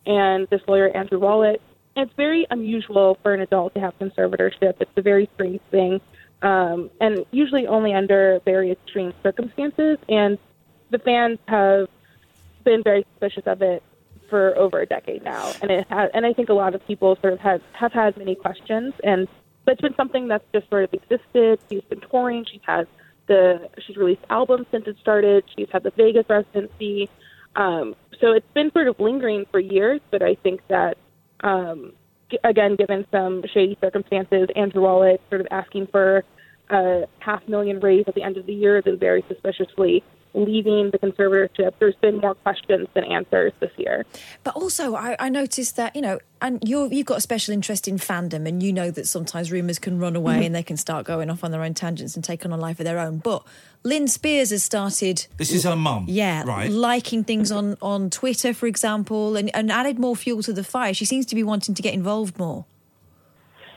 and 0.06 0.48
this 0.50 0.62
lawyer, 0.68 0.90
Andrew 0.90 1.20
Wallet. 1.20 1.62
And 1.96 2.08
it's 2.08 2.16
very 2.18 2.46
unusual 2.52 3.18
for 3.24 3.34
an 3.34 3.40
adult 3.40 3.74
to 3.76 3.80
have 3.80 3.98
conservatorship. 3.98 4.76
It's 4.80 4.92
a 4.98 5.02
very 5.02 5.30
strange 5.36 5.62
thing, 5.72 6.02
um, 6.42 6.90
and 7.00 7.26
usually 7.32 7.66
only 7.68 7.94
under 7.94 8.42
very 8.44 8.72
extreme 8.72 9.14
circumstances. 9.24 9.98
And 10.10 10.38
the 10.92 11.00
fans 11.00 11.40
have 11.48 11.88
been 12.66 12.84
very 12.84 13.06
suspicious 13.14 13.48
of 13.48 13.62
it 13.62 13.82
for 14.30 14.58
over 14.58 14.80
a 14.80 14.86
decade 14.86 15.24
now, 15.24 15.52
and 15.62 15.72
it 15.72 15.88
has, 15.90 16.10
and 16.14 16.26
I 16.26 16.34
think 16.34 16.50
a 16.50 16.54
lot 16.54 16.76
of 16.76 16.86
people 16.86 17.18
sort 17.22 17.34
of 17.34 17.40
have 17.40 17.62
have 17.74 17.92
had 17.92 18.18
many 18.18 18.36
questions, 18.36 18.94
and 19.04 19.28
but 19.66 19.74
it's 19.74 19.82
been 19.82 19.96
something 19.96 20.28
that's 20.28 20.46
just 20.54 20.70
sort 20.70 20.84
of 20.84 20.94
existed. 20.94 21.60
She's 21.70 21.84
been 21.84 22.02
touring. 22.10 22.46
She's 22.52 22.62
had 22.64 22.88
the 23.28 23.70
she's 23.86 23.98
released 23.98 24.24
albums 24.30 24.68
since 24.72 24.88
it 24.88 24.98
started. 25.02 25.44
She's 25.56 25.68
had 25.72 25.84
the 25.84 25.92
Vegas 25.92 26.26
residency, 26.30 27.10
um, 27.56 27.96
so 28.20 28.32
it's 28.32 28.52
been 28.54 28.72
sort 28.72 28.88
of 28.88 29.00
lingering 29.00 29.46
for 29.52 29.60
years. 29.60 30.02
But 30.12 30.22
I 30.22 30.36
think 30.36 30.62
that 30.68 30.98
um, 31.42 31.94
g- 32.30 32.40
again, 32.44 32.76
given 32.76 33.06
some 33.12 33.44
shady 33.54 33.78
circumstances, 33.82 34.50
Andrew 34.56 34.82
Wallet 34.82 35.22
sort 35.30 35.42
of 35.42 35.48
asking 35.52 35.88
for 35.88 36.24
a 36.70 37.04
half 37.20 37.48
million 37.48 37.80
raise 37.80 38.06
at 38.08 38.16
the 38.16 38.24
end 38.24 38.38
of 38.38 38.46
the 38.46 38.54
year, 38.54 38.80
is 38.80 39.00
very 39.00 39.24
suspiciously 39.28 40.04
leaving 40.34 40.92
the 40.92 41.00
conservatorship. 41.00 41.74
There's 41.80 41.96
been 41.96 42.18
more 42.18 42.36
questions 42.36 42.88
than 42.94 43.04
answers 43.06 43.52
this 43.60 43.72
year. 43.78 44.06
But 44.44 44.56
also, 44.56 44.96
I, 44.96 45.16
I 45.20 45.30
noticed 45.30 45.76
that 45.78 45.96
you 45.96 46.02
know, 46.02 46.20
and 46.42 46.60
you're, 46.64 46.88
you've 46.88 47.08
got 47.08 47.18
a 47.18 47.22
special 47.22 47.54
interest 47.54 47.88
in 47.88 47.98
fandom, 47.98 48.48
and 48.48 48.62
you 48.62 48.72
know 48.72 48.92
that 48.92 49.08
sometimes 49.08 49.52
rumours 49.52 49.80
can 49.80 50.00
run 50.00 50.16
away 50.16 50.30
Mm-hmm. 50.36 50.44
and 50.44 50.56
they 50.56 50.64
can 50.64 50.78
start 50.78 51.06
going 51.06 51.30
off 51.30 51.44
on 51.44 51.52
their 51.52 51.64
own 51.64 51.74
tangents 51.74 52.16
and 52.16 52.24
take 52.24 52.46
on 52.46 52.52
a 52.52 52.58
life 52.58 52.80
of 52.80 52.86
their 52.86 53.00
own. 53.00 53.18
But 53.18 53.44
Lynn 53.84 54.08
Spears 54.08 54.52
has 54.52 54.64
started. 54.64 55.26
this 55.38 55.52
is 55.52 55.64
her 55.64 55.76
mum 55.76 56.06
Yeah, 56.08 56.44
right 56.46 56.70
liking 56.70 57.24
things 57.24 57.52
on, 57.52 57.78
on 57.82 58.10
Twitter, 58.10 58.54
for 58.54 58.68
example, 58.68 59.36
and, 59.36 59.54
and 59.56 59.72
added 59.72 59.98
more 59.98 60.16
fuel 60.16 60.44
to 60.44 60.54
the 60.54 60.64
fire. 60.64 60.94
She 60.94 61.06
seems 61.06 61.26
to 61.28 61.36
be 61.36 61.44
wanting 61.44 61.74
to 61.76 61.82
get 61.82 61.94
involved 61.94 62.38
more. 62.38 62.66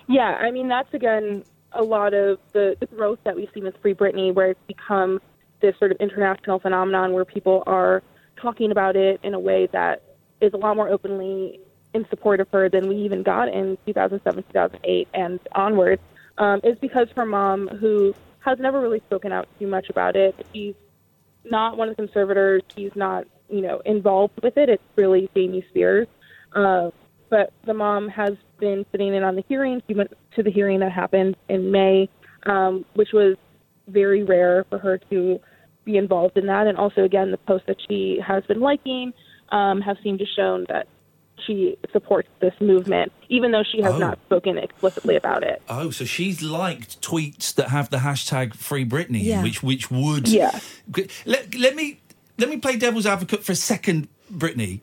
Yeah, 0.09 0.37
I 0.40 0.50
mean 0.50 0.68
that's 0.68 0.92
again 0.92 1.44
a 1.73 1.82
lot 1.82 2.12
of 2.12 2.38
the, 2.52 2.76
the 2.80 2.87
growth 2.87 3.18
that 3.25 3.35
we've 3.35 3.49
seen 3.54 3.64
with 3.64 3.76
Free 3.80 3.94
Britney, 3.94 4.35
where 4.35 4.50
it's 4.50 4.61
become 4.66 5.21
this 5.62 5.78
sort 5.78 5.92
of 5.92 5.97
international 5.99 6.59
phenomenon 6.59 7.12
where 7.12 7.25
people 7.25 7.62
are 7.66 8.02
talking 8.37 8.71
about 8.71 8.97
it 8.97 9.21
in 9.23 9.33
a 9.35 9.40
way 9.40 9.69
that 9.73 10.02
is 10.40 10.52
a 10.52 10.57
lot 10.57 10.76
more 10.76 10.88
openly 10.88 11.61
in 11.95 12.07
support 12.11 12.40
of 12.40 12.49
her 12.52 12.69
than 12.69 12.88
we 12.88 12.97
even 12.97 13.23
got 13.23 13.49
in 13.49 13.78
2007, 13.87 14.45
2008, 14.52 15.09
and 15.14 15.40
onwards 15.52 16.02
Um, 16.38 16.61
is 16.64 16.78
because 16.78 17.09
her 17.14 17.26
mom, 17.26 17.69
who 17.69 18.14
has 18.40 18.59
never 18.59 18.81
really 18.81 19.00
spoken 19.00 19.33
out 19.33 19.47
too 19.59 19.66
much 19.66 19.90
about 19.90 20.16
it, 20.16 20.35
she's 20.52 20.75
not 21.45 21.76
one 21.76 21.88
of 21.88 21.97
the 21.97 22.02
conservators. 22.02 22.62
She's 22.75 22.95
not, 22.95 23.26
you 23.50 23.61
know, 23.61 23.81
involved 23.85 24.40
with 24.42 24.57
it. 24.57 24.69
It's 24.69 24.83
really 24.97 25.28
Jamie 25.35 25.64
Spears. 25.71 26.09
Uh, 26.54 26.90
but 27.28 27.52
the 27.64 27.75
mom 27.75 28.09
has 28.09 28.35
been 28.59 28.85
sitting 28.92 29.14
in 29.14 29.23
on 29.23 29.37
the 29.37 29.45
hearing. 29.49 29.83
She 29.88 29.95
went 29.95 30.12
to 30.37 30.42
the 30.42 30.50
hearing 30.50 30.81
that 30.81 30.92
happened 30.92 31.37
in 31.49 31.71
May, 31.71 32.09
um, 32.45 32.85
which 32.95 33.12
was 33.12 33.37
very 33.88 34.23
rare 34.23 34.64
for 34.71 34.78
her 34.78 34.99
to 35.11 35.40
be 35.84 35.96
involved 35.96 36.36
in 36.38 36.46
that. 36.46 36.66
And 36.66 36.76
also, 36.78 37.02
again, 37.04 37.30
the 37.30 37.36
posts 37.38 37.66
that 37.66 37.76
she 37.88 38.20
has 38.26 38.44
been 38.44 38.60
liking 38.60 39.12
um, 39.50 39.80
have 39.80 39.96
seemed 40.02 40.18
to 40.20 40.26
shown 40.26 40.64
that 40.68 40.86
she 41.46 41.76
supports 41.92 42.28
this 42.40 42.54
movement, 42.60 43.10
even 43.28 43.50
though 43.50 43.64
she 43.64 43.82
has 43.82 43.94
Oh. 43.94 43.98
not 43.98 44.18
spoken 44.26 44.58
explicitly 44.58 45.16
about 45.16 45.42
it. 45.42 45.60
Oh, 45.68 45.90
so 45.90 46.04
she's 46.04 46.40
liked 46.40 47.00
tweets 47.02 47.52
that 47.54 47.68
have 47.70 47.90
the 47.90 47.96
hashtag 47.98 48.54
Free 48.54 48.84
Brittany, 48.84 49.20
Yeah. 49.20 49.42
which 49.42 49.62
which 49.62 49.90
would 49.90 50.28
Yeah. 50.28 50.58
Let, 51.26 51.54
let 51.56 51.74
me 51.74 52.00
let 52.38 52.48
me 52.48 52.58
play 52.58 52.76
devil's 52.76 53.06
advocate 53.06 53.42
for 53.44 53.52
a 53.52 53.56
second, 53.56 54.08
Britney. 54.32 54.80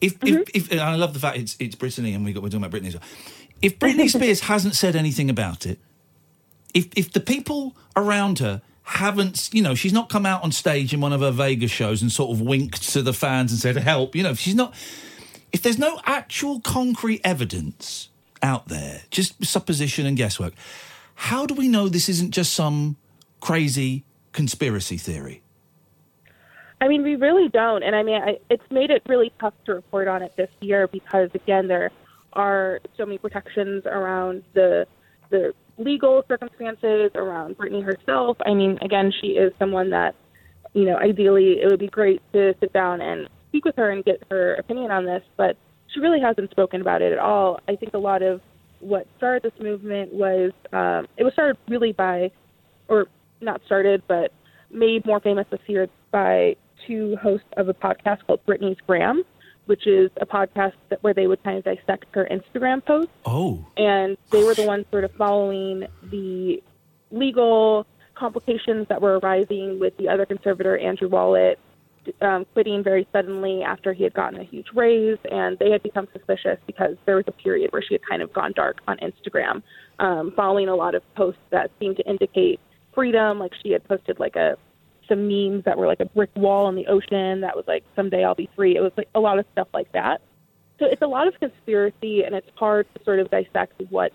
If 0.00 0.18
Mm-hmm. 0.20 0.42
if, 0.54 0.66
if 0.66 0.70
and 0.72 0.80
I 0.80 0.94
love 0.94 1.12
the 1.12 1.18
fact 1.20 1.38
it's 1.38 1.56
it's 1.58 1.74
Brittany 1.74 2.12
and 2.14 2.24
we 2.24 2.32
got 2.32 2.42
we're 2.42 2.50
talking 2.50 2.64
about 2.64 2.78
Britney 2.80 2.88
as 2.88 2.94
well. 2.94 3.02
If 3.60 3.78
Britney 3.80 4.08
Spears 4.16 4.40
hasn't 4.42 4.76
said 4.76 4.94
anything 4.94 5.28
about 5.28 5.66
it, 5.66 5.80
if 6.72 6.86
if 6.94 7.10
the 7.12 7.20
people 7.20 7.76
around 7.96 8.38
her 8.38 8.62
haven't, 8.86 9.50
you 9.52 9.62
know, 9.62 9.74
she's 9.74 9.92
not 9.92 10.08
come 10.08 10.24
out 10.24 10.42
on 10.42 10.52
stage 10.52 10.94
in 10.94 11.00
one 11.00 11.12
of 11.12 11.20
her 11.20 11.32
Vegas 11.32 11.70
shows 11.70 12.02
and 12.02 12.10
sort 12.10 12.30
of 12.30 12.40
winked 12.40 12.82
to 12.92 13.02
the 13.02 13.12
fans 13.12 13.52
and 13.52 13.60
said 13.60 13.76
help, 13.76 14.14
you 14.14 14.22
know, 14.22 14.34
she's 14.34 14.54
not 14.54 14.74
if 15.52 15.62
there's 15.62 15.78
no 15.78 15.98
actual 16.04 16.60
concrete 16.60 17.20
evidence 17.24 18.10
out 18.42 18.68
there, 18.68 19.02
just 19.10 19.44
supposition 19.44 20.06
and 20.06 20.16
guesswork, 20.16 20.52
how 21.14 21.46
do 21.46 21.54
we 21.54 21.66
know 21.66 21.88
this 21.88 22.08
isn't 22.08 22.32
just 22.32 22.52
some 22.52 22.96
crazy 23.40 24.04
conspiracy 24.32 24.98
theory? 24.98 25.42
I 26.80 26.88
mean, 26.88 27.02
we 27.02 27.16
really 27.16 27.48
don't, 27.48 27.82
and 27.82 27.96
I 27.96 28.02
mean, 28.02 28.22
I, 28.22 28.38
it's 28.50 28.70
made 28.70 28.90
it 28.90 29.02
really 29.08 29.32
tough 29.40 29.54
to 29.64 29.74
report 29.74 30.08
on 30.08 30.22
it 30.22 30.36
this 30.36 30.50
year 30.60 30.86
because, 30.88 31.30
again, 31.32 31.68
there 31.68 31.90
are 32.34 32.80
so 32.98 33.06
many 33.06 33.16
protections 33.16 33.86
around 33.86 34.42
the 34.52 34.86
the 35.30 35.54
legal 35.78 36.22
circumstances 36.28 37.10
around 37.14 37.56
Britney 37.56 37.84
herself. 37.84 38.36
I 38.46 38.54
mean, 38.54 38.78
again, 38.82 39.12
she 39.20 39.28
is 39.28 39.52
someone 39.58 39.90
that, 39.90 40.14
you 40.72 40.84
know, 40.84 40.96
ideally 40.96 41.58
it 41.62 41.66
would 41.70 41.78
be 41.78 41.88
great 41.88 42.20
to 42.32 42.54
sit 42.60 42.72
down 42.72 43.00
and 43.00 43.28
speak 43.48 43.64
with 43.64 43.76
her 43.76 43.90
and 43.90 44.04
get 44.04 44.22
her 44.30 44.54
opinion 44.54 44.90
on 44.90 45.04
this, 45.04 45.22
but 45.36 45.56
she 45.92 46.00
really 46.00 46.20
hasn't 46.20 46.50
spoken 46.50 46.80
about 46.80 47.02
it 47.02 47.12
at 47.12 47.18
all. 47.18 47.60
I 47.68 47.76
think 47.76 47.94
a 47.94 47.98
lot 47.98 48.22
of 48.22 48.40
what 48.80 49.06
started 49.16 49.42
this 49.42 49.62
movement 49.62 50.12
was 50.12 50.52
um, 50.72 51.06
it 51.16 51.24
was 51.24 51.32
started 51.32 51.56
really 51.68 51.92
by, 51.92 52.30
or 52.88 53.06
not 53.40 53.60
started, 53.66 54.02
but 54.08 54.32
made 54.70 55.06
more 55.06 55.20
famous 55.20 55.46
this 55.50 55.60
year 55.66 55.88
by 56.10 56.56
two 56.86 57.16
hosts 57.22 57.46
of 57.56 57.68
a 57.68 57.74
podcast 57.74 58.26
called 58.26 58.40
Britney's 58.46 58.78
Gram, 58.86 59.22
which 59.66 59.86
is 59.86 60.10
a 60.20 60.26
podcast 60.26 60.72
that, 60.88 61.02
where 61.02 61.14
they 61.14 61.26
would 61.26 61.42
kind 61.44 61.58
of 61.58 61.64
dissect 61.64 62.06
her 62.12 62.28
Instagram 62.30 62.84
posts. 62.84 63.12
Oh, 63.24 63.64
and 63.76 64.16
they 64.30 64.42
were 64.42 64.54
the 64.54 64.66
ones 64.66 64.86
sort 64.90 65.04
of 65.04 65.12
following 65.12 65.86
the 66.10 66.62
legal 67.10 67.86
complications 68.14 68.86
that 68.88 69.00
were 69.00 69.18
arising 69.18 69.78
with 69.78 69.96
the 69.98 70.08
other 70.08 70.26
conservator, 70.26 70.78
Andrew 70.78 71.08
Wallet, 71.08 71.58
um, 72.20 72.46
quitting 72.52 72.82
very 72.82 73.06
suddenly 73.12 73.62
after 73.62 73.92
he 73.92 74.04
had 74.04 74.14
gotten 74.14 74.40
a 74.40 74.44
huge 74.44 74.66
raise, 74.74 75.18
and 75.30 75.58
they 75.58 75.70
had 75.70 75.82
become 75.82 76.08
suspicious 76.12 76.58
because 76.66 76.96
there 77.04 77.16
was 77.16 77.24
a 77.26 77.32
period 77.32 77.72
where 77.72 77.82
she 77.82 77.94
had 77.94 78.00
kind 78.08 78.22
of 78.22 78.32
gone 78.32 78.52
dark 78.54 78.78
on 78.88 78.96
Instagram, 78.98 79.62
um, 79.98 80.32
following 80.36 80.68
a 80.68 80.74
lot 80.74 80.94
of 80.94 81.02
posts 81.14 81.40
that 81.50 81.70
seemed 81.78 81.96
to 81.96 82.08
indicate 82.08 82.60
freedom. 82.94 83.38
Like 83.38 83.52
she 83.62 83.70
had 83.72 83.84
posted 83.84 84.18
like 84.18 84.36
a 84.36 84.56
some 85.08 85.28
memes 85.28 85.64
that 85.64 85.78
were 85.78 85.86
like 85.86 86.00
a 86.00 86.04
brick 86.06 86.30
wall 86.36 86.68
in 86.68 86.74
the 86.74 86.86
ocean 86.86 87.40
that 87.42 87.56
was 87.56 87.64
like 87.66 87.84
someday 87.94 88.24
I'll 88.24 88.34
be 88.34 88.48
free. 88.56 88.76
It 88.76 88.80
was 88.80 88.92
like 88.96 89.08
a 89.14 89.20
lot 89.20 89.38
of 89.38 89.44
stuff 89.52 89.68
like 89.74 89.90
that. 89.92 90.20
So 90.78 90.84
it's 90.86 91.00
a 91.02 91.06
lot 91.06 91.26
of 91.26 91.38
conspiracy, 91.40 92.22
and 92.22 92.34
it's 92.34 92.48
hard 92.56 92.86
to 92.94 93.02
sort 93.04 93.18
of 93.18 93.30
dissect 93.30 93.80
what 93.88 94.12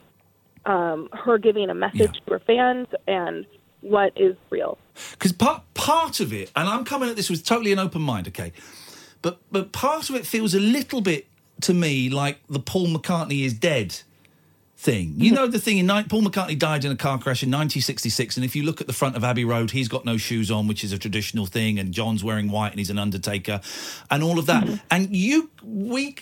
um, 0.65 1.09
her 1.11 1.37
giving 1.39 1.69
a 1.69 1.73
message 1.73 1.99
Yeah. 2.01 2.25
to 2.27 2.31
her 2.33 2.39
fans 2.39 2.87
and 3.07 3.45
what 3.81 4.13
is 4.15 4.35
real. 4.51 4.77
because 5.13 5.31
part 5.31 5.63
part 5.73 6.19
of 6.19 6.31
it, 6.31 6.51
and 6.55 6.69
I'm 6.69 6.85
coming 6.85 7.09
at 7.09 7.15
this 7.15 7.29
with 7.31 7.43
totally 7.43 7.71
an 7.71 7.79
open 7.79 8.01
mind, 8.01 8.27
okay, 8.27 8.51
but 9.23 9.39
but 9.51 9.71
part 9.71 10.09
of 10.09 10.15
it 10.15 10.27
feels 10.27 10.53
a 10.53 10.59
little 10.59 11.01
bit 11.01 11.25
to 11.61 11.73
me 11.73 12.09
like 12.09 12.39
the 12.47 12.59
Paul 12.59 12.87
McCartney 12.87 13.43
is 13.43 13.53
dead 13.53 13.99
thing. 14.81 15.13
You 15.15 15.27
mm-hmm. 15.27 15.35
know 15.35 15.47
the 15.47 15.59
thing 15.59 15.77
in 15.77 15.87
Paul 15.87 16.23
McCartney 16.23 16.57
died 16.57 16.83
in 16.83 16.91
a 16.91 16.95
car 16.95 17.17
crash 17.17 17.43
in 17.43 17.49
1966, 17.49 18.35
and 18.35 18.43
if 18.43 18.55
you 18.55 18.63
look 18.63 18.81
at 18.81 18.87
the 18.87 18.93
front 18.93 19.15
of 19.15 19.23
Abbey 19.23 19.45
Road, 19.45 19.71
he's 19.71 19.87
got 19.87 20.05
no 20.05 20.17
shoes 20.17 20.49
on, 20.49 20.67
which 20.67 20.83
is 20.83 20.91
a 20.91 20.97
traditional 20.97 21.45
thing, 21.45 21.77
and 21.77 21.93
John's 21.93 22.23
wearing 22.23 22.49
white 22.49 22.71
and 22.71 22.79
he's 22.79 22.89
an 22.89 22.97
undertaker, 22.97 23.61
and 24.09 24.23
all 24.23 24.39
of 24.39 24.47
that. 24.47 24.63
Mm-hmm. 24.63 24.75
And 24.89 25.15
you, 25.15 25.51
we, 25.63 26.15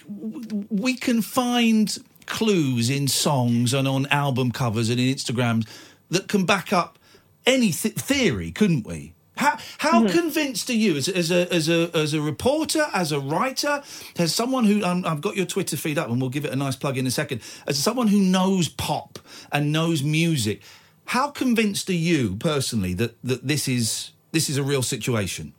we 0.70 0.96
can 0.96 1.22
find 1.22 1.98
clues 2.26 2.90
in 2.90 3.08
songs 3.08 3.74
and 3.74 3.88
on 3.88 4.06
album 4.08 4.52
covers 4.52 4.90
and 4.90 5.00
in 5.00 5.16
Instagrams 5.16 5.68
that 6.10 6.28
can 6.28 6.46
back 6.46 6.74
up 6.74 7.00
any 7.46 7.72
th- 7.72 7.96
theory, 7.96 8.52
couldn't 8.52 8.86
we? 8.86 9.14
How, 9.40 9.58
how 9.78 10.06
convinced 10.06 10.70
are 10.70 10.74
you 10.74 10.98
as, 10.98 11.08
as 11.08 11.32
a 11.32 11.48
as 11.54 11.70
a 11.70 11.90
as 11.96 12.14
a 12.14 12.20
reporter, 12.22 12.88
as 12.94 13.14
a 13.14 13.22
writer, 13.22 13.82
as 14.18 14.36
someone 14.36 14.66
who 14.66 14.84
um, 14.84 15.06
I've 15.06 15.22
got 15.22 15.38
your 15.38 15.46
Twitter 15.46 15.78
feed 15.78 15.98
up, 15.98 16.10
and 16.10 16.20
we'll 16.20 16.30
give 16.30 16.44
it 16.44 16.52
a 16.52 16.58
nice 16.58 16.76
plug 16.76 16.98
in 16.98 17.08
a 17.08 17.12
second. 17.12 17.40
As 17.66 17.80
someone 17.80 18.08
who 18.10 18.20
knows 18.20 18.68
pop 18.68 19.18
and 19.50 19.72
knows 19.72 20.04
music, 20.04 20.62
how 21.06 21.30
convinced 21.32 21.90
are 21.90 21.94
you 21.94 22.36
personally 22.36 22.94
that 22.96 23.16
that 23.24 23.48
this 23.48 23.70
is 23.70 24.12
this 24.34 24.50
is 24.50 24.58
a 24.58 24.64
real 24.64 24.84
situation? 24.84 25.54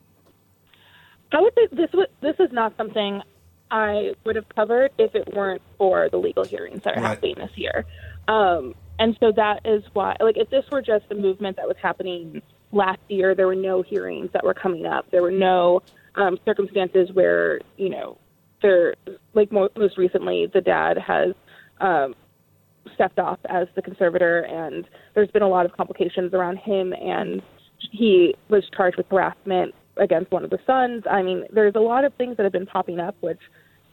I 1.33 1.41
would 1.41 1.55
say 1.55 1.69
this 1.73 1.91
was, 1.95 2.09
this 2.21 2.37
is 2.39 2.53
not 2.53 2.77
something 2.77 3.23
I 3.71 4.15
would 4.25 4.37
have 4.37 4.49
covered 4.51 4.91
if 4.99 5.15
it 5.15 5.35
weren't 5.35 5.63
for 5.79 6.11
the 6.11 6.19
legal 6.19 6.45
hearings 6.45 6.83
that 6.83 6.99
are 6.99 7.01
Right. 7.01 7.09
happening 7.11 7.37
this 7.39 7.57
year. 7.57 7.87
Um, 8.29 8.75
and 8.99 9.17
so 9.21 9.33
that 9.33 9.61
is 9.65 9.83
why, 9.95 10.17
like, 10.21 10.37
if 10.37 10.51
this 10.51 10.65
were 10.71 10.83
just 10.83 11.07
a 11.11 11.15
movement 11.15 11.57
that 11.57 11.67
was 11.67 11.77
happening 11.81 12.43
last 12.73 13.01
year, 13.09 13.35
there 13.35 13.47
were 13.47 13.55
no 13.55 13.83
hearings 13.83 14.31
that 14.33 14.45
were 14.45 14.55
coming 14.55 14.87
up. 14.87 15.11
There 15.11 15.23
were 15.23 15.31
no 15.31 15.83
um, 16.15 16.39
circumstances 16.45 17.11
where, 17.13 17.61
you 17.77 17.89
know, 17.89 18.19
there, 18.63 18.95
like 19.35 19.51
mo- 19.51 19.71
most 19.77 19.97
recently, 19.99 20.47
the 20.53 20.61
dad 20.61 20.99
has 20.99 21.35
um, 21.81 22.15
stepped 22.95 23.19
off 23.19 23.39
as 23.49 23.69
the 23.75 23.83
conservator, 23.83 24.41
and 24.41 24.87
there's 25.15 25.31
been 25.31 25.43
a 25.43 25.49
lot 25.49 25.67
of 25.67 25.73
complications 25.73 26.35
around 26.35 26.59
him, 26.59 26.93
and 26.93 27.43
he 27.79 28.35
was 28.49 28.65
charged 28.77 28.97
with 28.97 29.07
harassment 29.09 29.75
against 29.97 30.31
one 30.31 30.45
of 30.45 30.51
the 30.51 30.59
sons. 30.67 31.05
I 31.11 31.23
mean, 31.23 31.45
there's 31.53 31.75
a 31.75 31.81
lot 31.81 32.05
of 32.05 32.15
things 32.15 32.37
that 32.37 32.45
have 32.45 32.53
been 32.53 32.67
popping 32.67 33.01
up, 33.01 33.17
which, 33.21 33.41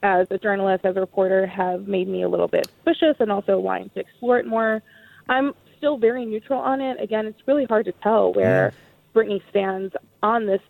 as 0.04 0.28
a 0.30 0.38
journalist, 0.38 0.86
as 0.86 0.96
a 0.96 1.00
reporter, 1.00 1.48
have 1.48 1.88
made 1.88 2.08
me 2.08 2.24
a 2.24 2.30
little 2.30 2.48
bit 2.48 2.70
suspicious 2.78 3.16
and 3.20 3.32
also 3.32 3.58
wanting 3.58 3.90
to 3.90 4.00
explore 4.00 4.38
it 4.38 4.46
more. 4.46 4.82
I'm 5.30 5.54
still 5.78 5.98
very 5.98 6.26
neutral 6.26 6.60
on 6.60 6.82
it. 6.82 7.02
Again, 7.02 7.26
it's 7.26 7.42
really 7.48 7.66
hard 7.66 7.86
to 7.86 7.92
tell 8.04 8.34
where 8.34 8.74
Britney 9.16 9.42
stands 9.50 9.94
on 10.22 10.46
this 10.46 10.62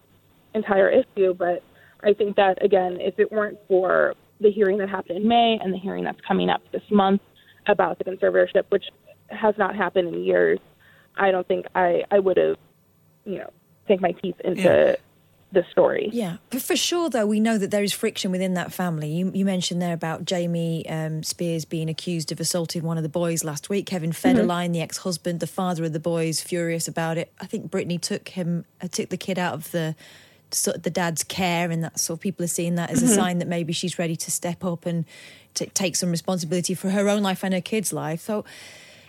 entire 0.54 0.90
issue, 0.90 1.34
but 1.34 1.64
I 2.04 2.14
think 2.14 2.36
that 2.36 2.64
again, 2.64 2.98
if 3.00 3.20
it 3.20 3.32
weren't 3.32 3.58
for 3.68 4.14
the 4.40 4.52
hearing 4.52 4.78
that 4.78 4.90
happened 4.90 5.18
in 5.18 5.28
May 5.28 5.60
and 5.62 5.74
the 5.74 5.78
hearing 5.78 6.04
that's 6.04 6.22
coming 6.22 6.50
up 6.50 6.62
this 6.72 6.84
month 6.92 7.22
about 7.68 7.98
the 7.98 8.04
conservatorship, 8.04 8.64
which 8.70 8.86
has 9.30 9.56
not 9.58 9.76
happened 9.76 10.14
in 10.14 10.24
years, 10.24 10.60
I 11.16 11.32
don't 11.32 11.48
think 11.48 11.66
I, 11.76 12.04
I 12.12 12.20
would 12.20 12.38
have, 12.38 12.58
you 13.26 13.40
know, 13.40 13.52
sink 13.88 14.02
my 14.02 14.12
teeth 14.12 14.40
into 14.44 14.62
Yeah. 14.62 14.96
The 15.54 15.66
story. 15.72 16.10
Yeah, 16.12 16.38
but 16.50 16.62
for 16.62 16.76
sure, 16.76 17.10
though, 17.10 17.26
we 17.26 17.40
know 17.40 17.58
that 17.58 17.72
there 17.72 17.82
is 17.82 17.94
friction 17.94 18.32
within 18.32 18.56
that 18.56 18.74
family. 18.74 19.08
You, 19.08 19.32
you 19.34 19.46
mentioned 19.46 19.82
there 19.82 19.94
about 19.94 20.26
Jamie 20.26 20.88
um, 20.90 21.24
Spears 21.24 21.64
being 21.64 21.90
accused 21.90 22.34
of 22.34 22.42
assaulting 22.42 22.84
one 22.84 22.98
of 22.98 23.04
the 23.04 23.10
boys 23.10 23.46
last 23.46 23.70
week. 23.70 23.86
Kevin 23.86 24.12
Federline, 24.12 24.74
the 24.74 24.82
ex-husband, 24.82 25.40
the 25.40 25.48
father 25.48 25.86
of 25.86 25.94
the 25.94 26.02
boys, 26.02 26.42
furious 26.42 26.90
about 26.90 27.18
it. 27.18 27.32
I 27.40 27.46
think 27.46 27.72
Britney 27.72 28.00
took 28.00 28.28
him, 28.28 28.66
uh, 28.82 28.90
took 28.90 29.08
the 29.08 29.16
kid 29.16 29.40
out 29.40 29.54
of 29.54 29.72
the 29.72 29.96
sort 30.52 30.76
of 30.76 30.84
the 30.84 30.90
dad's 30.90 31.24
care, 31.24 31.72
and 31.72 31.82
that 31.82 31.98
sort 31.98 32.18
of 32.18 32.22
people 32.22 32.44
are 32.44 32.50
seeing 32.50 32.76
that 32.76 32.90
as 32.90 33.02
a 33.02 33.08
sign 33.08 33.40
that 33.40 33.48
maybe 33.48 33.72
she's 33.72 33.98
ready 33.98 34.18
to 34.18 34.30
step 34.30 34.66
up 34.66 34.86
and 34.86 35.06
t- 35.54 35.68
take 35.68 35.96
some 35.96 36.12
responsibility 36.12 36.74
for 36.74 36.90
her 36.90 37.08
own 37.08 37.24
life 37.24 37.42
and 37.46 37.54
her 37.54 37.62
kid's 37.62 37.94
life. 37.94 38.20
So. 38.20 38.44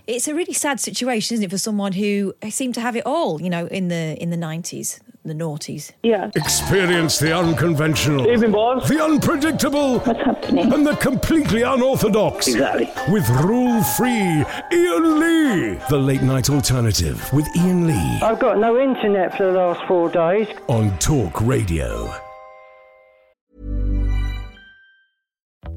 It's 0.09 0.27
a 0.27 0.35
really 0.35 0.55
sad 0.55 0.81
situation, 0.81 1.35
isn't 1.35 1.45
it, 1.45 1.51
for 1.51 1.59
someone 1.59 1.93
who 1.93 2.35
seemed 2.49 2.75
to 2.77 2.81
have 2.81 2.97
it 2.97 3.05
all, 3.05 3.43
you 3.43 3.51
know, 3.51 3.67
in 3.67 3.89
the 3.89 4.17
in 4.23 4.31
the 4.31 4.39
nineties, 4.39 5.01
the 5.23 5.35
noughties. 5.35 5.93
Yeah. 6.03 6.31
Experience 6.35 7.19
the 7.19 7.37
unconventional, 7.37 8.27
Evening, 8.27 8.53
boys. 8.53 8.89
the 8.89 9.05
unpredictable, 9.05 9.99
What's 9.99 10.25
happening? 10.25 10.73
and 10.73 10.87
the 10.87 10.97
completely 10.97 11.61
unorthodox. 11.61 12.49
Exactly. 12.49 12.89
With 13.13 13.29
rule 13.45 13.83
free 13.99 14.45
Iain 14.73 15.21
Lee. 15.21 15.79
The 15.91 15.99
late 15.99 16.23
night 16.23 16.49
alternative 16.49 17.31
with 17.35 17.47
Iain 17.59 17.87
Lee 17.87 18.19
I've 18.23 18.39
got 18.41 18.57
no 18.59 18.81
internet 18.81 19.37
for 19.37 19.45
the 19.53 19.59
last 19.59 19.87
four 19.87 20.09
days. 20.09 20.49
on 20.69 20.99
Talk 20.99 21.39
Radio. 21.43 22.11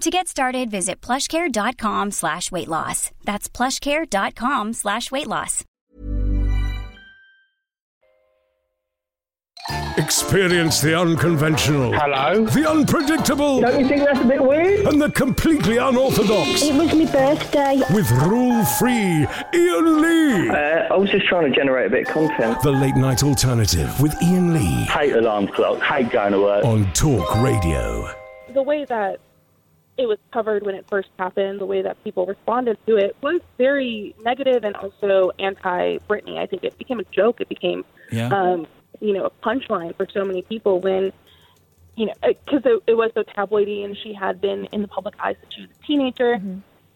To 0.00 0.10
get 0.10 0.26
started, 0.26 0.70
visit 0.70 1.00
plushcare.com 1.00 2.10
slash 2.10 2.50
weight 2.50 2.66
loss. 2.68 3.10
That's 3.24 3.48
plushcare.com 3.48 4.72
slash 4.72 5.10
weight 5.12 5.28
loss. 5.28 5.64
Experience 9.96 10.80
the 10.80 10.98
unconventional, 10.98 11.92
Hello? 11.92 12.44
the 12.46 12.68
unpredictable, 12.68 13.60
Don't 13.60 13.78
you 13.80 13.86
think 13.86 14.04
that's 14.04 14.18
a 14.18 14.24
bit 14.24 14.42
weird? 14.42 14.86
and 14.86 15.00
the 15.00 15.10
completely 15.10 15.76
unorthodox. 15.76 16.62
It 16.62 16.74
was 16.74 16.92
my 16.92 17.04
birthday. 17.12 17.80
With 17.94 18.10
rule 18.26 18.64
free 18.64 19.24
Iain 19.54 20.02
Lee. 20.02 20.48
Uh, 20.50 20.92
I 20.92 20.96
was 20.96 21.10
just 21.10 21.26
trying 21.26 21.48
to 21.52 21.56
generate 21.56 21.86
a 21.86 21.90
bit 21.90 22.08
of 22.08 22.12
content. 22.14 22.60
The 22.62 22.72
late 22.72 22.96
night 22.96 23.22
alternative 23.22 24.00
with 24.00 24.14
Iain 24.22 24.52
Lee 24.52 24.84
Hate 24.86 25.14
alarm 25.14 25.46
clocks, 25.48 25.82
hate 25.86 26.10
going 26.10 26.32
to 26.32 26.40
work. 26.40 26.64
on 26.64 26.90
Talk 26.94 27.36
Radio. 27.36 28.08
the 28.52 28.62
way 28.62 28.84
that 28.86 29.20
it 29.98 30.06
was 30.06 30.18
covered 30.32 30.64
when 30.64 30.74
it 30.74 30.86
first 30.88 31.08
happened, 31.18 31.60
the 31.60 31.66
way 31.66 31.82
that 31.82 32.02
people 32.02 32.24
responded 32.26 32.78
to 32.86 32.96
it 32.96 33.16
was 33.22 33.40
very 33.58 34.14
negative 34.22 34.64
and 34.64 34.74
also 34.76 35.30
anti 35.38 35.98
Britney. 36.08 36.38
I 36.38 36.46
think 36.46 36.64
it 36.64 36.78
became 36.78 36.98
a 37.00 37.04
joke. 37.04 37.40
It 37.40 37.48
became, 37.48 37.84
Yeah. 38.10 38.28
um, 38.28 38.66
you 39.00 39.12
know, 39.12 39.26
a 39.26 39.30
punchline 39.30 39.94
for 39.96 40.06
so 40.12 40.24
many 40.24 40.42
people 40.42 40.80
when, 40.80 41.12
you 41.96 42.06
know, 42.06 42.14
because 42.22 42.62
it, 42.64 42.82
it 42.86 42.94
was 42.94 43.10
so 43.14 43.22
tabloidy 43.22 43.84
and 43.84 43.96
she 43.96 44.14
had 44.14 44.40
been 44.40 44.66
in 44.66 44.80
the 44.82 44.88
public 44.88 45.14
eye 45.20 45.34
since 45.40 45.54
she 45.54 45.60
was 45.62 45.70
a 45.70 45.86
teenager. 45.86 46.40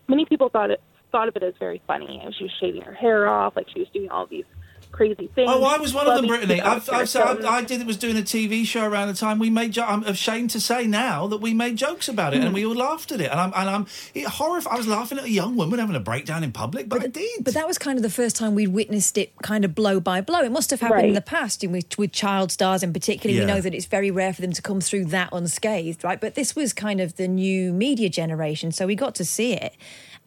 Many 0.09 0.24
people 0.24 0.48
thought 0.48 0.70
it 0.70 0.80
thought 1.12 1.28
of 1.28 1.37
it 1.37 1.42
as 1.42 1.54
very 1.59 1.80
funny. 1.87 2.20
And 2.22 2.35
she 2.35 2.44
was 2.44 2.52
shaving 2.61 2.82
her 2.82 2.92
hair 2.92 3.28
off, 3.28 3.56
like 3.56 3.68
she 3.68 3.80
was 3.80 3.88
doing 3.90 4.11
all 4.11 4.26
these 4.26 4.44
crazy 4.92 5.29
things. 5.35 5.49
Oh, 5.51 5.64
I 5.64 5.79
was 5.79 5.92
one 5.92 6.07
of 6.07 6.16
them, 6.16 6.27
Brittany. 6.27 6.61
I've, 6.61 6.88
out 6.88 6.94
I've, 6.94 7.09
so 7.09 7.37
there. 7.40 7.46
I, 7.46 7.59
I 7.59 7.64
did. 7.64 7.87
Was 7.87 7.96
doing 7.96 8.16
a 8.16 8.22
TV 8.22 8.64
show 8.64 8.85
around 8.85 9.09
the 9.09 9.14
time 9.14 9.38
we 9.38 9.51
made. 9.51 9.72
Jo- 9.72 9.85
I'm 9.85 10.03
ashamed 10.05 10.51
to 10.51 10.61
say 10.61 10.87
now 10.87 11.27
that 11.27 11.38
we 11.38 11.55
made 11.55 11.77
jokes 11.77 12.09
about 12.09 12.35
it 12.35 12.38
and 12.38 12.49
hmm. 12.49 12.55
we 12.55 12.66
all 12.66 12.75
laughed 12.75 13.12
at 13.12 13.20
it. 13.20 13.31
And 13.31 13.38
I'm 13.38 13.53
and 13.55 13.70
I'm 13.70 13.87
it, 14.14 14.27
horrified. 14.27 14.75
I 14.75 14.77
was 14.77 14.87
laughing 14.87 15.18
at 15.18 15.25
a 15.25 15.31
young 15.31 15.57
woman 15.57 15.79
having 15.79 15.96
a 15.96 16.01
breakdown 16.01 16.42
in 16.42 16.53
public, 16.53 16.88
but, 16.88 17.03
I 17.03 17.07
did. 17.07 17.44
But 17.44 17.55
that 17.55 17.66
was 17.66 17.79
kind 17.79 17.99
of 17.99 18.03
the 18.03 18.11
first 18.11 18.37
time 18.37 18.55
we'd 18.55 18.68
witnessed 18.68 19.18
it 19.18 19.33
kind 19.42 19.64
of 19.64 19.75
blow 19.75 20.01
by 20.01 20.20
blow. 20.20 20.40
It 20.40 20.53
must 20.53 20.70
have 20.70 20.81
happened 20.81 21.09
in 21.09 21.14
the 21.14 21.20
past 21.20 21.62
and 21.62 21.72
with, 21.72 21.99
with 21.99 22.12
child 22.12 22.51
stars 22.51 22.83
in 22.83 22.92
particular. 22.92 23.35
Yeah. 23.35 23.42
We 23.42 23.46
know 23.46 23.61
that 23.61 23.75
it's 23.75 23.87
very 23.87 24.11
rare 24.11 24.33
for 24.33 24.40
them 24.40 24.53
to 24.53 24.62
come 24.62 24.81
through 24.81 25.07
that 25.07 25.31
unscathed, 25.33 26.05
right? 26.05 26.20
But 26.20 26.35
this 26.35 26.57
was 26.57 26.72
kind 26.72 27.01
of 27.01 27.16
the 27.16 27.29
new 27.29 27.72
media 27.72 28.09
generation, 28.09 28.72
so 28.72 28.87
we 28.87 28.94
got 28.94 29.14
to 29.16 29.25
see 29.25 29.53
it. 29.53 29.77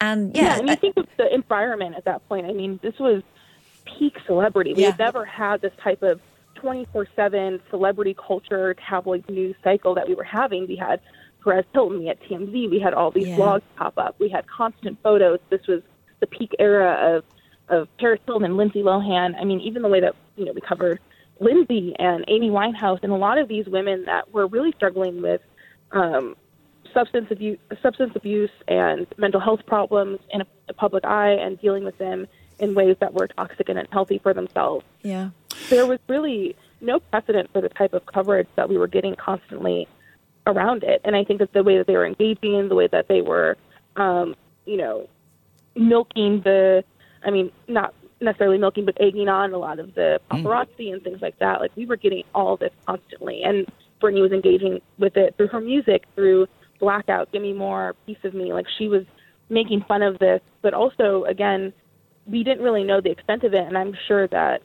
And 0.00 0.34
Yeah, 0.34 0.42
yeah, 0.42 0.58
and 0.58 0.68
you 0.68 0.74
uh, 0.74 0.76
think 0.76 0.96
of 0.96 1.06
the 1.16 1.32
environment 1.34 1.94
at 1.96 2.04
that 2.04 2.26
point. 2.28 2.46
I 2.46 2.52
mean, 2.52 2.80
this 2.82 2.98
was 2.98 3.22
peak 3.98 4.14
celebrity. 4.26 4.74
We 4.74 4.82
Yeah. 4.82 4.90
had 4.90 4.98
never 4.98 5.24
had 5.24 5.60
this 5.60 5.72
type 5.82 6.02
of 6.02 6.20
24 6.56 7.06
7 7.16 7.60
celebrity 7.70 8.14
culture 8.14 8.74
tabloid 8.88 9.24
news 9.28 9.56
cycle 9.62 9.94
that 9.94 10.06
we 10.08 10.14
were 10.14 10.24
having. 10.24 10.66
We 10.66 10.76
had 10.76 11.00
Perez 11.42 11.64
Hilton, 11.72 12.00
we 12.00 12.06
had 12.06 12.20
TMZ, 12.22 12.68
we 12.68 12.78
had 12.78 12.92
all 12.92 13.10
these 13.10 13.28
Yeah. 13.28 13.36
blogs 13.36 13.62
pop 13.76 13.94
up, 13.96 14.14
we 14.18 14.28
had 14.28 14.46
constant 14.46 14.98
photos. 15.02 15.38
This 15.48 15.66
was 15.66 15.82
the 16.20 16.26
peak 16.26 16.54
era 16.58 17.16
of, 17.16 17.24
of 17.68 17.88
Paris 17.98 18.20
Hilton 18.26 18.44
and 18.44 18.56
Lindsay 18.56 18.82
Lohan. 18.82 19.34
I 19.40 19.44
mean, 19.44 19.60
even 19.60 19.82
the 19.82 19.88
way 19.88 20.00
that, 20.00 20.14
you 20.36 20.44
know, 20.44 20.52
we 20.52 20.60
covered 20.60 21.00
Lindsay 21.40 21.94
and 21.98 22.24
Amy 22.28 22.50
Winehouse 22.50 22.98
and 23.02 23.12
a 23.12 23.16
lot 23.16 23.38
of 23.38 23.48
these 23.48 23.66
women 23.66 24.04
that 24.04 24.30
were 24.30 24.46
really 24.48 24.72
struggling 24.72 25.22
with 25.22 25.40
um, 25.92 26.34
substance 26.92 27.28
abuse, 27.30 27.58
substance 27.82 28.12
abuse 28.16 28.50
and 28.68 29.06
mental 29.16 29.40
health 29.40 29.60
problems 29.66 30.18
in 30.32 30.42
a, 30.42 30.46
a 30.68 30.74
public 30.74 31.04
eye 31.06 31.32
and 31.32 31.58
dealing 31.60 31.84
with 31.84 31.96
them 31.98 32.26
in 32.60 32.74
ways 32.74 32.96
that 33.00 33.14
were 33.14 33.26
toxic 33.26 33.68
and 33.68 33.78
unhealthy 33.78 34.18
for 34.18 34.34
themselves. 34.34 34.84
yeah. 35.02 35.30
There 35.68 35.86
was 35.86 35.98
really 36.08 36.56
no 36.80 37.00
precedent 37.00 37.50
for 37.52 37.60
the 37.60 37.68
type 37.68 37.92
of 37.92 38.06
coverage 38.06 38.48
that 38.56 38.68
we 38.68 38.78
were 38.78 38.86
getting 38.86 39.14
constantly 39.14 39.86
around 40.46 40.82
it. 40.82 41.00
And 41.04 41.14
I 41.14 41.24
think 41.24 41.40
that 41.40 41.52
the 41.52 41.62
way 41.62 41.76
that 41.78 41.86
they 41.86 41.96
were 41.96 42.06
engaging, 42.06 42.68
the 42.68 42.74
way 42.74 42.86
that 42.88 43.08
they 43.08 43.20
were, 43.20 43.56
um, 43.96 44.34
you 44.64 44.76
know, 44.76 45.08
milking 45.74 46.40
the, 46.42 46.82
I 47.24 47.30
mean, 47.30 47.52
not 47.68 47.94
necessarily 48.20 48.58
milking, 48.58 48.84
but 48.84 48.96
egging 49.00 49.28
on 49.28 49.52
a 49.52 49.58
lot 49.58 49.78
of 49.78 49.94
the 49.94 50.20
paparazzi 50.30 50.92
and 50.92 51.02
things 51.02 51.20
like 51.20 51.38
that. 51.38 51.60
Like 51.60 51.72
we 51.76 51.86
were 51.86 51.96
getting 51.96 52.24
all 52.34 52.56
this 52.56 52.72
constantly. 52.86 53.42
And 53.42 53.70
Britney 54.00 54.22
was 54.22 54.32
engaging 54.32 54.80
with 54.98 55.16
it 55.16 55.36
through 55.36 55.48
her 55.48 55.60
music, 55.60 56.04
through 56.14 56.46
Blackout, 56.78 57.30
Give 57.32 57.42
Me 57.42 57.52
More, 57.52 57.94
Piece 58.06 58.22
of 58.24 58.34
Me. 58.34 58.52
Like 58.52 58.66
she 58.78 58.88
was 58.88 59.04
making 59.48 59.82
fun 59.82 60.02
of 60.02 60.18
this, 60.18 60.40
but 60.62 60.74
also, 60.74 61.24
again, 61.24 61.72
we 62.30 62.44
didn't 62.44 62.62
really 62.62 62.84
know 62.84 63.00
the 63.00 63.10
extent 63.10 63.44
of 63.44 63.54
it. 63.54 63.66
And 63.66 63.76
I'm 63.76 63.96
sure 64.06 64.26
that 64.28 64.62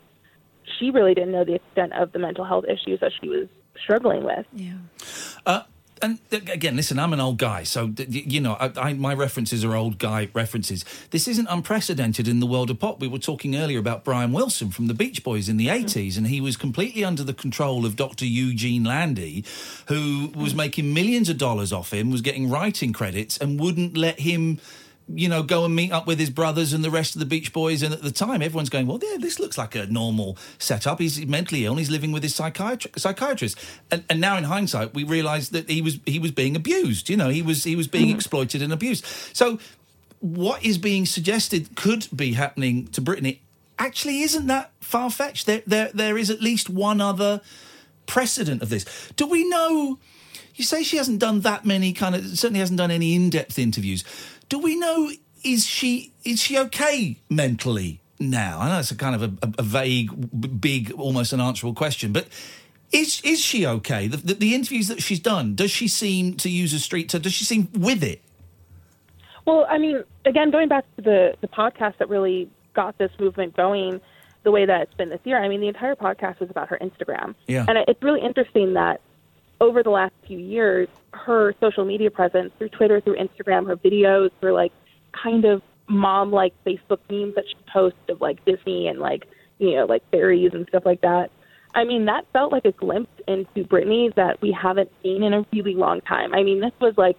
she 0.80 0.92
really 0.92 1.14
didn't 1.14 1.32
know 1.32 1.44
the 1.44 1.56
extent 1.56 1.94
of 1.94 2.12
the 2.12 2.20
mental 2.20 2.46
health 2.46 2.66
issues 2.66 3.00
that 3.00 3.12
she 3.20 3.30
was 3.30 3.48
struggling 3.82 4.24
with. 4.24 4.46
Yeah. 4.54 4.74
Uh, 5.46 5.64
and 6.02 6.20
uh, 6.32 6.38
again, 6.52 6.76
listen, 6.76 7.00
I'm 7.00 7.14
an 7.14 7.20
old 7.20 7.38
guy, 7.38 7.64
so 7.64 7.94
you 8.08 8.42
know, 8.42 8.54
I, 8.54 8.72
I, 8.76 8.94
my 8.94 9.14
references 9.14 9.64
are 9.64 9.76
old 9.76 9.98
guy 9.98 10.30
references. 10.34 10.84
This 11.12 11.28
isn't 11.28 11.48
unprecedented 11.50 12.28
in 12.28 12.40
the 12.40 12.46
world 12.46 12.70
of 12.70 12.80
pop. 12.80 13.00
We 13.00 13.08
were 13.08 13.20
talking 13.20 13.56
earlier 13.56 13.80
about 13.80 14.04
Brian 14.04 14.34
Wilson 14.34 14.72
from 14.72 14.88
the 14.88 14.94
Beach 14.94 15.24
Boys 15.24 15.48
in 15.48 15.58
the 15.58 15.68
mm-hmm. 15.68 15.86
80s, 15.86 16.18
and 16.18 16.28
he 16.28 16.42
was 16.42 16.58
completely 16.58 17.04
under 17.04 17.24
the 17.24 17.34
control 17.34 17.86
of 17.86 17.96
Dr. 17.96 18.26
Eugene 18.26 18.84
Landy, 18.84 19.46
who 19.88 20.32
was 20.36 20.54
mm. 20.54 20.58
making 20.58 20.94
millions 20.94 21.30
of 21.30 21.38
dollars 21.38 21.72
off 21.72 21.94
him, 21.94 22.12
was 22.12 22.22
getting 22.22 22.50
writing 22.50 22.92
credits, 22.92 23.38
and 23.38 23.60
wouldn't 23.60 23.96
let 23.96 24.20
him. 24.20 24.60
You 25.08 25.30
know, 25.30 25.44
go 25.44 25.66
and 25.66 25.76
meet 25.76 25.92
up 25.92 26.08
with 26.08 26.20
his 26.20 26.32
brothers 26.32 26.74
and 26.74 26.84
the 26.84 26.90
rest 26.90 27.16
of 27.16 27.20
the 27.20 27.26
Beach 27.26 27.54
Boys. 27.54 27.84
And 27.84 27.94
at 27.94 28.02
the 28.02 28.12
time, 28.12 28.42
everyone's 28.42 28.70
going, 28.70 28.88
"Well, 28.88 29.00
yeah, 29.02 29.18
this 29.20 29.40
looks 29.40 29.58
like 29.58 29.76
a 29.76 29.86
normal 29.86 30.38
setup. 30.58 31.00
He's 31.00 31.24
mentally 31.26 31.66
ill. 31.66 31.74
and 31.74 31.80
He's 31.80 31.92
living 31.92 32.12
with 32.12 32.24
his 32.24 32.34
psychiatri- 32.34 32.98
psychiatrist." 33.00 33.58
And, 33.92 34.04
and 34.10 34.20
now, 34.20 34.36
in 34.38 34.46
hindsight, 34.46 34.94
we 34.94 35.04
realise 35.04 35.50
that 35.50 35.70
he 35.70 35.82
was 35.82 36.00
he 36.06 36.18
was 36.18 36.32
being 36.32 36.56
abused. 36.56 37.10
You 37.10 37.18
know, 37.18 37.30
he 37.30 37.42
was 37.42 37.64
he 37.64 37.76
was 37.76 37.88
being 37.88 38.08
mm-hmm. 38.08 38.16
exploited 38.16 38.62
and 38.62 38.74
abused. 38.74 39.06
So, 39.34 39.60
what 40.20 40.66
is 40.66 40.78
being 40.80 41.06
suggested 41.06 41.76
could 41.76 42.08
be 42.16 42.34
happening 42.34 42.88
to 42.88 43.02
Britney 43.02 43.40
actually 43.78 44.22
isn't 44.22 44.48
that 44.48 44.72
far 44.80 45.10
fetched. 45.10 45.46
There, 45.46 45.62
there, 45.66 45.92
there 45.94 46.18
is 46.18 46.30
at 46.30 46.42
least 46.42 46.70
one 46.70 47.02
other 47.02 47.42
precedent 48.06 48.62
of 48.62 48.70
this. 48.70 48.86
Do 49.16 49.28
we 49.28 49.48
know? 49.48 50.00
You 50.56 50.64
say 50.64 50.84
she 50.84 50.98
hasn't 50.98 51.20
done 51.20 51.42
that 51.42 51.66
many 51.66 51.92
kind 51.92 52.16
of 52.16 52.26
certainly 52.38 52.62
hasn't 52.62 52.78
done 52.78 52.92
any 52.92 53.14
in-depth 53.14 53.60
interviews. 53.60 54.04
Do 54.50 54.60
we 54.60 54.76
know 54.76 55.12
is 55.44 55.66
she 55.66 56.12
is 56.24 56.42
she 56.42 56.58
okay 56.58 57.18
mentally 57.30 58.02
now? 58.20 58.60
I 58.60 58.70
know 58.70 58.80
it's 58.80 58.92
a 58.92 58.96
kind 58.96 59.16
of 59.16 59.24
a, 59.24 59.54
a, 59.60 59.64
vague, 59.64 60.62
big, 60.62 60.92
almost 60.94 61.34
unanswerable 61.34 61.76
question, 61.76 62.12
but 62.12 62.28
is 62.92 63.22
is 63.24 63.40
she 63.44 63.66
okay? 63.66 64.08
The, 64.08 64.18
the, 64.18 64.34
the 64.36 64.56
interviews 64.56 64.88
that 64.88 65.02
she's 65.02 65.20
done, 65.20 65.56
does 65.56 65.72
she 65.72 65.88
seem 65.88 66.36
to 66.38 66.50
use 66.50 66.74
a 66.74 66.80
street 66.80 67.10
term? 67.10 67.22
Does 67.22 67.34
she 67.34 67.44
seem 67.46 67.70
with 67.74 68.04
it? 68.04 68.22
Well, 69.46 69.68
I 69.70 69.78
mean, 69.78 70.04
again, 70.26 70.50
going 70.52 70.68
back 70.70 70.86
to 70.96 71.02
the 71.02 71.36
the 71.42 71.48
podcast 71.48 71.98
that 71.98 72.10
really 72.10 72.50
got 72.74 72.98
this 72.98 73.12
movement 73.20 73.56
going 73.56 74.02
the 74.44 74.52
way 74.52 74.66
that 74.66 74.82
it's 74.82 74.94
been 74.94 75.10
this 75.10 75.22
year. 75.24 75.44
I 75.44 75.48
mean, 75.48 75.60
the 75.60 75.68
entire 75.68 75.96
podcast 75.96 76.40
was 76.40 76.50
about 76.52 76.70
her 76.70 76.78
Instagram, 76.80 77.34
Yeah. 77.48 77.66
and 77.68 77.80
it's 77.88 78.02
really 78.04 78.22
interesting 78.22 78.74
that 78.76 79.02
over 79.66 79.84
the 79.84 79.90
last 79.90 80.14
few 80.28 80.38
years, 80.38 80.88
her 81.14 81.54
social 81.60 81.86
media 81.86 82.12
presence 82.12 82.52
through 82.58 82.70
Twitter, 82.70 83.02
through 83.02 83.16
Instagram, 83.18 83.68
her 83.68 83.76
videos, 83.76 84.30
her 84.42 84.54
like 84.54 84.72
kind 85.12 85.46
of 85.46 85.62
mom 85.88 86.32
like 86.32 86.54
Facebook 86.66 87.00
memes 87.10 87.36
that 87.36 87.46
she 87.48 87.56
posts 87.72 88.00
of 88.10 88.22
like 88.22 88.44
Disney 88.46 88.88
and 88.88 89.00
like 89.00 89.28
you 89.60 89.76
know 89.76 89.86
like 89.86 90.04
fairies 90.12 90.52
and 90.54 90.68
stuff 90.68 90.84
like 90.86 91.02
that. 91.02 91.32
I 91.74 91.84
mean, 91.84 92.06
that 92.06 92.26
felt 92.32 92.52
like 92.52 92.66
a 92.66 92.72
glimpse 92.72 93.12
into 93.28 93.66
Britney 93.66 94.14
that 94.16 94.42
we 94.42 94.52
haven't 94.52 94.90
seen 95.04 95.24
in 95.24 95.34
a 95.34 95.46
really 95.52 95.76
long 95.76 96.00
time. 96.02 96.34
I 96.34 96.42
mean, 96.42 96.62
this 96.62 96.72
was 96.80 96.94
like 96.98 97.18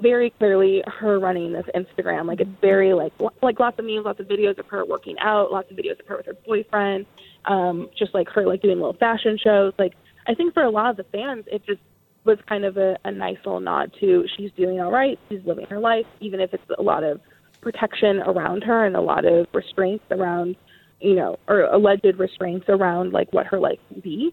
very 0.00 0.30
clearly 0.30 0.82
her 0.86 1.18
running 1.20 1.52
this 1.52 1.66
Instagram. 1.74 2.26
Like 2.26 2.40
it's 2.40 2.50
very 2.60 2.94
like 2.94 3.12
like 3.42 3.60
lots 3.60 3.78
of 3.78 3.84
memes, 3.84 4.04
lots 4.04 4.20
of 4.20 4.26
videos 4.26 4.58
of 4.58 4.66
her 4.66 4.84
working 4.84 5.16
out, 5.20 5.52
lots 5.52 5.70
of 5.70 5.76
videos 5.76 6.00
of 6.00 6.06
her 6.06 6.16
with 6.16 6.26
her 6.26 6.36
boyfriend, 6.46 7.06
um, 7.44 7.90
just 7.96 8.14
like 8.14 8.28
her 8.30 8.46
like 8.46 8.62
doing 8.62 8.76
little 8.76 8.94
fashion 8.94 9.38
shows. 9.42 9.72
Like 9.78 9.94
I 10.26 10.34
think 10.34 10.54
for 10.54 10.62
a 10.62 10.70
lot 10.70 10.90
of 10.90 10.96
the 10.96 11.04
fans, 11.04 11.44
it 11.46 11.64
just 11.66 11.80
was 12.24 12.38
kind 12.48 12.64
of 12.64 12.76
a, 12.76 12.96
a 13.04 13.10
nice 13.10 13.38
little 13.44 13.60
nod 13.60 13.92
to 14.00 14.24
she's 14.36 14.50
doing 14.52 14.80
all 14.80 14.92
right, 14.92 15.18
she's 15.28 15.40
living 15.44 15.66
her 15.66 15.80
life, 15.80 16.06
even 16.20 16.40
if 16.40 16.54
it's 16.54 16.62
a 16.78 16.82
lot 16.82 17.02
of 17.02 17.20
protection 17.60 18.20
around 18.20 18.62
her 18.62 18.84
and 18.84 18.96
a 18.96 19.00
lot 19.00 19.24
of 19.24 19.46
restraints 19.52 20.04
around, 20.10 20.56
you 21.00 21.14
know, 21.14 21.38
or 21.48 21.62
alleged 21.62 22.18
restraints 22.18 22.66
around 22.68 23.12
like 23.12 23.32
what 23.32 23.46
her 23.46 23.58
life 23.58 23.78
can 23.90 24.00
be. 24.00 24.32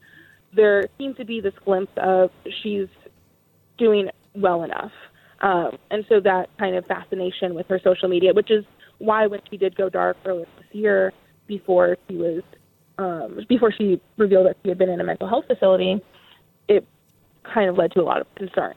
There 0.54 0.88
seems 0.97 1.17
to 1.17 1.25
be 1.25 1.41
this 1.41 1.54
glimpse 1.63 1.91
of 1.97 2.32
she's 2.62 2.88
doing 3.78 4.10
well 4.36 4.63
enough. 4.63 4.91
Um, 5.41 5.78
and 5.89 6.06
so 6.10 6.19
that 6.19 6.49
kind 6.58 6.75
of 6.75 6.86
fascination 6.86 7.56
with 7.56 7.67
her 7.67 7.80
social 7.84 8.10
media, 8.10 8.34
which 8.34 8.52
is 8.52 8.65
why 8.97 9.28
when 9.28 9.39
she 9.49 9.58
did 9.58 9.75
go 9.75 9.89
dark 9.89 10.17
earlier 10.25 10.47
this 10.58 10.67
year, 10.73 11.13
before 11.47 11.97
she 12.08 12.15
was, 12.15 12.43
um, 12.99 13.39
before 13.47 13.71
she 13.71 14.01
revealed 14.17 14.45
that 14.45 14.57
she 14.62 14.69
had 14.69 14.77
been 14.77 14.89
in 14.89 14.99
a 14.99 15.03
mental 15.03 15.27
health 15.27 15.45
facility, 15.47 16.01
it 16.67 16.85
kind 17.43 17.69
of 17.69 17.77
led 17.77 17.91
to 17.93 18.01
a 18.01 18.03
lot 18.03 18.19
of 18.19 18.35
concern 18.35 18.73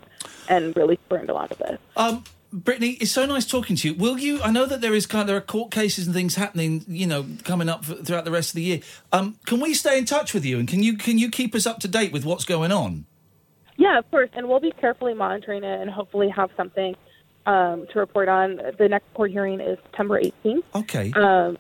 and 0.49 0.75
really 0.77 0.99
spurned 1.07 1.29
a 1.29 1.35
lot 1.35 1.51
of 1.51 1.59
this. 1.59 1.79
Um, 1.97 2.25
Brittany, 2.53 2.99
it's 3.01 3.11
so 3.11 3.27
nice 3.27 3.47
talking 3.47 3.77
to 3.77 3.89
you. 3.89 3.95
Will 3.95 4.19
you? 4.19 4.41
I 4.43 4.51
know 4.53 4.67
that 4.67 4.81
there 4.81 4.95
is 4.95 5.07
kind 5.07 5.23
of 5.23 5.27
there 5.27 5.37
are 5.37 5.41
court 5.41 5.71
cases 5.71 6.07
and 6.07 6.15
things 6.15 6.37
happening, 6.37 6.85
you 6.87 7.07
know, 7.07 7.27
coming 7.45 7.69
up 7.69 7.85
f- 7.89 8.05
throughout 8.05 8.25
the 8.25 8.31
rest 8.31 8.51
of 8.51 8.57
the 8.57 8.63
year. 8.63 8.81
Um, 9.11 9.39
can 9.47 9.59
we 9.59 9.75
stay 9.75 9.99
in 9.99 10.05
touch 10.05 10.35
with 10.35 10.45
you 10.45 10.59
and 10.59 10.69
can 10.69 10.83
you 10.83 10.97
can 10.97 11.19
you 11.19 11.31
keep 11.31 11.55
us 11.55 11.67
up 11.67 11.81
to 11.81 11.89
date 11.89 12.13
with 12.13 12.25
what's 12.25 12.45
going 12.45 12.71
on? 12.71 13.07
Yeah, 13.77 13.99
of 13.99 14.09
course. 14.11 14.31
And 14.35 14.49
we'll 14.49 14.61
be 14.61 14.73
carefully 14.73 15.15
monitoring 15.15 15.65
it 15.65 15.81
and 15.81 15.91
hopefully 15.91 16.29
have 16.29 16.51
something 16.57 16.95
um, 17.47 17.87
to 17.93 17.99
report 17.99 18.29
on. 18.29 18.61
The 18.79 18.89
next 18.89 19.13
court 19.15 19.31
hearing 19.31 19.61
is 19.61 19.79
September 19.85 20.21
18th. 20.21 20.63
Okay. 20.75 21.13
Um, 21.13 21.57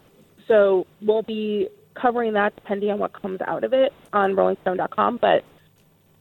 so 0.46 0.86
we'll 1.00 1.22
be 1.22 1.68
covering 1.94 2.34
that 2.34 2.54
depending 2.54 2.90
on 2.90 2.98
what 2.98 3.12
comes 3.12 3.40
out 3.42 3.64
of 3.64 3.72
it 3.72 3.92
on 4.12 4.34
RollingStone.com. 4.34 5.18
But 5.18 5.44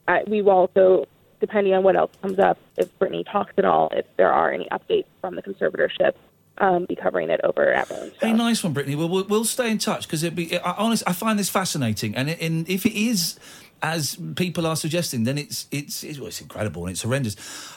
I, 0.08 0.24
we 0.28 0.42
will 0.42 0.52
also, 0.52 1.06
depending 1.40 1.74
on 1.74 1.84
what 1.84 1.96
else 1.96 2.12
comes 2.22 2.40
up, 2.40 2.58
if 2.78 2.88
Britney 3.00 3.30
talks 3.30 3.54
at 3.58 3.66
all, 3.66 3.90
if 3.94 4.06
there 4.18 4.32
are 4.32 4.52
any 4.52 4.68
updates 4.72 5.06
from 5.22 5.36
the 5.36 5.42
conservatorship, 5.42 6.14
um, 6.58 6.86
be 6.86 6.96
covering 6.96 7.30
it 7.30 7.42
over 7.44 7.74
at 7.74 7.90
Rolling 7.90 8.12
Hey, 8.20 8.34
nice 8.34 8.64
one, 8.64 8.74
Brittany. 8.74 8.96
Well, 8.96 9.10
we'll, 9.10 9.26
we'll 9.26 9.46
stay 9.46 9.72
in 9.72 9.78
touch 9.78 10.06
because 10.06 10.24
it 10.24 10.36
be. 10.36 10.58
I, 10.60 10.74
honest, 10.74 11.04
I 11.08 11.14
find 11.14 11.40
this 11.40 11.50
fascinating, 11.50 12.16
and, 12.16 12.30
it, 12.30 12.42
and 12.42 12.70
if 12.70 12.86
it 12.86 12.94
is 12.94 13.40
as 13.82 14.18
people 14.36 14.68
are 14.68 14.76
suggesting, 14.76 15.24
then 15.24 15.38
it's 15.38 15.68
it's 15.72 16.04
it's, 16.04 16.20
well, 16.20 16.28
it's 16.28 16.42
incredible 16.42 16.84
and 16.84 16.92
it's 16.92 17.02
horrendous. 17.02 17.36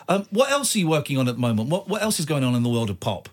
Um, 0.09 0.27
what 0.31 0.51
else 0.51 0.75
are 0.75 0.79
you 0.79 0.89
working 0.89 1.17
on 1.19 1.29
at 1.29 1.37
the 1.37 1.41
moment? 1.41 1.71
What 1.71 1.89
what 1.89 2.03
else 2.03 2.21
is 2.21 2.27
going 2.27 2.45
on 2.45 2.55
in 2.55 2.63
the 2.63 2.69
world 2.69 2.91
of 2.91 3.01
pop? 3.01 3.29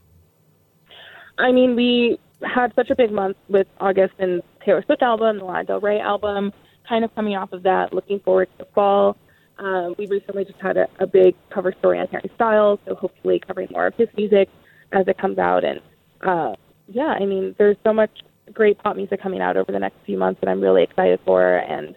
I 1.37 1.51
mean, 1.51 1.75
we 1.75 2.19
had 2.43 2.73
such 2.75 2.89
a 2.89 2.95
big 2.95 3.11
month 3.11 3.37
with 3.49 3.67
August 3.79 4.13
and 4.19 4.41
Taylor 4.65 4.83
Swift 4.85 5.01
album, 5.01 5.39
the 5.39 5.45
Lana 5.45 5.65
Del 5.65 5.79
Rey 5.79 5.99
album, 5.99 6.51
kind 6.87 7.03
of 7.05 7.13
coming 7.15 7.35
off 7.35 7.51
of 7.53 7.63
that, 7.63 7.93
looking 7.93 8.19
forward 8.19 8.49
to 8.59 8.65
fall. 8.73 9.17
Um, 9.59 9.95
we 9.97 10.07
recently 10.07 10.43
just 10.43 10.59
had 10.59 10.77
a, 10.77 10.87
a 10.99 11.05
big 11.05 11.35
cover 11.49 11.73
story 11.79 11.99
on 11.99 12.07
Harry 12.07 12.31
Styles, 12.35 12.79
so 12.85 12.95
hopefully 12.95 13.39
covering 13.45 13.67
more 13.71 13.87
of 13.87 13.93
his 13.95 14.07
music 14.17 14.49
as 14.91 15.07
it 15.07 15.17
comes 15.17 15.37
out. 15.37 15.63
And 15.63 15.79
uh, 16.21 16.55
yeah, 16.87 17.15
I 17.19 17.25
mean, 17.25 17.55
there's 17.57 17.77
so 17.83 17.93
much 17.93 18.11
great 18.53 18.77
pop 18.79 18.95
music 18.95 19.21
coming 19.21 19.41
out 19.41 19.57
over 19.57 19.71
the 19.71 19.79
next 19.79 19.97
few 20.05 20.17
months 20.17 20.41
that 20.41 20.49
I'm 20.49 20.61
really 20.61 20.83
excited 20.83 21.19
for, 21.25 21.57
and 21.57 21.95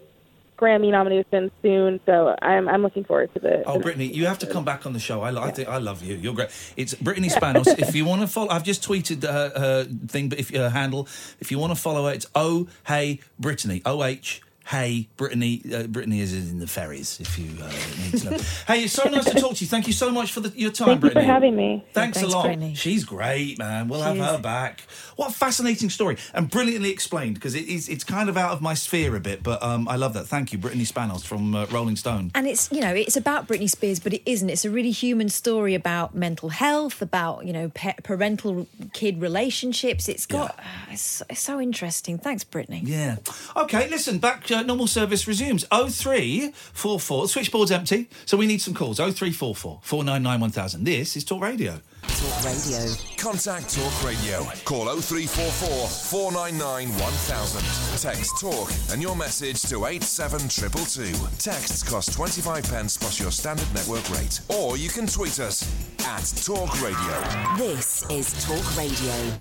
Grammy 0.64 0.90
nominations 0.90 1.50
soon. 1.62 2.00
So 2.06 2.34
I'm 2.40 2.68
I'm 2.68 2.82
looking 2.82 3.04
forward 3.04 3.32
to 3.34 3.40
the. 3.40 3.62
Oh, 3.64 3.74
the 3.74 3.80
Brittany, 3.80 4.06
you 4.06 4.26
have 4.26 4.38
to 4.38 4.46
come 4.46 4.64
back 4.64 4.86
on 4.86 4.92
the 4.94 4.98
show. 4.98 5.20
I, 5.20 5.30
li- 5.30 5.40
I 5.42 5.50
think 5.50 5.68
I 5.68 5.78
love 5.78 6.02
you. 6.02 6.14
You're 6.14 6.34
great. 6.34 6.48
It's 6.76 6.94
Brittany 6.94 7.28
Spanos. 7.28 7.66
if 7.78 7.94
you 7.94 8.04
want 8.04 8.22
to 8.22 8.26
follow, 8.26 8.48
I've 8.48 8.64
just 8.64 8.82
tweeted 8.82 9.22
her, 9.22 9.52
her 9.54 9.84
thing, 10.08 10.28
but 10.30 10.38
if 10.38 10.50
her 10.50 10.70
handle, 10.70 11.06
if 11.40 11.50
you 11.50 11.58
want 11.58 11.72
to 11.74 11.80
follow 11.80 12.06
her, 12.06 12.12
it's 12.12 12.26
oh 12.34 12.68
hey 12.86 13.20
Brittany 13.38 13.82
O 13.84 14.02
H. 14.04 14.40
Hey, 14.66 15.08
Brittany. 15.18 15.62
Uh, 15.72 15.82
Brittany 15.84 16.20
is 16.20 16.32
in 16.32 16.58
the 16.58 16.66
ferries. 16.66 17.20
If 17.20 17.38
you 17.38 17.50
uh, 17.62 17.70
need 18.02 18.20
to 18.22 18.30
know. 18.30 18.38
hey, 18.66 18.84
it's 18.84 18.94
so 18.94 19.08
nice 19.08 19.26
to 19.26 19.38
talk 19.38 19.54
to 19.56 19.64
you. 19.64 19.68
Thank 19.68 19.86
you 19.86 19.92
so 19.92 20.10
much 20.10 20.32
for 20.32 20.40
the, 20.40 20.58
your 20.58 20.70
time, 20.70 20.86
Thank 20.86 21.02
you 21.02 21.08
for 21.10 21.14
Brittany. 21.14 21.26
having 21.26 21.54
me. 21.54 21.84
Thanks, 21.92 22.18
Thanks, 22.18 22.32
a 22.32 22.36
lot. 22.36 22.46
Brittany. 22.46 22.74
She's 22.74 23.04
great, 23.04 23.58
man. 23.58 23.88
We'll 23.88 24.00
She 24.00 24.18
have 24.18 24.36
her 24.36 24.42
back. 24.42 24.84
What 25.16 25.30
a 25.30 25.34
fascinating 25.34 25.90
story 25.90 26.16
and 26.32 26.50
brilliantly 26.50 26.90
explained 26.90 27.34
because 27.34 27.54
it 27.54 27.68
is 27.68 27.88
it's 27.88 28.04
kind 28.04 28.28
of 28.28 28.36
out 28.36 28.52
of 28.52 28.62
my 28.62 28.74
sphere 28.74 29.14
a 29.14 29.20
bit, 29.20 29.42
but 29.42 29.62
um, 29.62 29.86
I 29.86 29.96
love 29.96 30.14
that. 30.14 30.26
Thank 30.26 30.52
you, 30.52 30.58
Brittany 30.58 30.84
Spanos 30.84 31.24
from 31.24 31.54
uh, 31.54 31.66
Rolling 31.66 31.96
Stone. 31.96 32.30
And 32.34 32.46
it's 32.46 32.72
you 32.72 32.80
know 32.80 32.94
it's 32.94 33.16
about 33.16 33.46
Britney 33.46 33.68
Spears, 33.68 34.00
but 34.00 34.14
it 34.14 34.22
isn't. 34.24 34.48
It's 34.48 34.64
a 34.64 34.70
really 34.70 34.90
human 34.90 35.28
story 35.28 35.74
about 35.74 36.14
mental 36.14 36.48
health, 36.48 37.02
about 37.02 37.44
you 37.46 37.52
know 37.52 37.68
pa- 37.74 37.94
parental 38.02 38.66
kid 38.94 39.20
relationships. 39.20 40.08
It's 40.08 40.24
got 40.26 40.58
it's, 40.90 41.22
it's 41.28 41.40
so 41.40 41.60
interesting. 41.60 42.16
Thanks, 42.18 42.44
Brittany. 42.44 42.82
Yeah. 42.84 43.16
Okay, 43.56 43.88
listen, 43.90 44.18
back 44.18 44.44
uh, 44.54 44.62
normal 44.62 44.86
service 44.86 45.26
resumes. 45.26 45.64
0344 45.70 47.28
switchboard's 47.28 47.70
empty, 47.70 48.08
so 48.24 48.36
we 48.36 48.46
need 48.46 48.60
some 48.60 48.74
calls. 48.74 48.98
0344 48.98 49.80
499 49.82 50.40
1000. 50.40 50.84
This 50.84 51.16
is 51.16 51.24
Talk 51.24 51.42
Radio. 51.42 51.80
Talk 52.02 52.44
Radio. 52.44 52.94
Contact 53.18 53.74
Talk 53.74 54.04
Radio. 54.04 54.44
Call 54.64 54.86
0344 54.86 55.88
499 55.88 56.88
1000. 57.00 58.00
Text 58.00 58.40
Talk 58.40 58.70
and 58.92 59.02
your 59.02 59.16
message 59.16 59.62
to 59.62 59.86
87222. 59.86 61.12
Texts 61.38 61.82
cost 61.82 62.12
25 62.12 62.64
pence 62.64 62.96
plus 62.96 63.20
your 63.20 63.30
standard 63.30 63.72
network 63.74 64.08
rate. 64.10 64.40
Or 64.48 64.76
you 64.76 64.88
can 64.88 65.06
tweet 65.06 65.40
us 65.40 65.64
at 66.06 66.24
Talk 66.44 66.80
Radio. 66.82 67.56
This 67.56 68.08
is 68.10 68.32
Talk 68.44 68.76
Radio. 68.76 69.40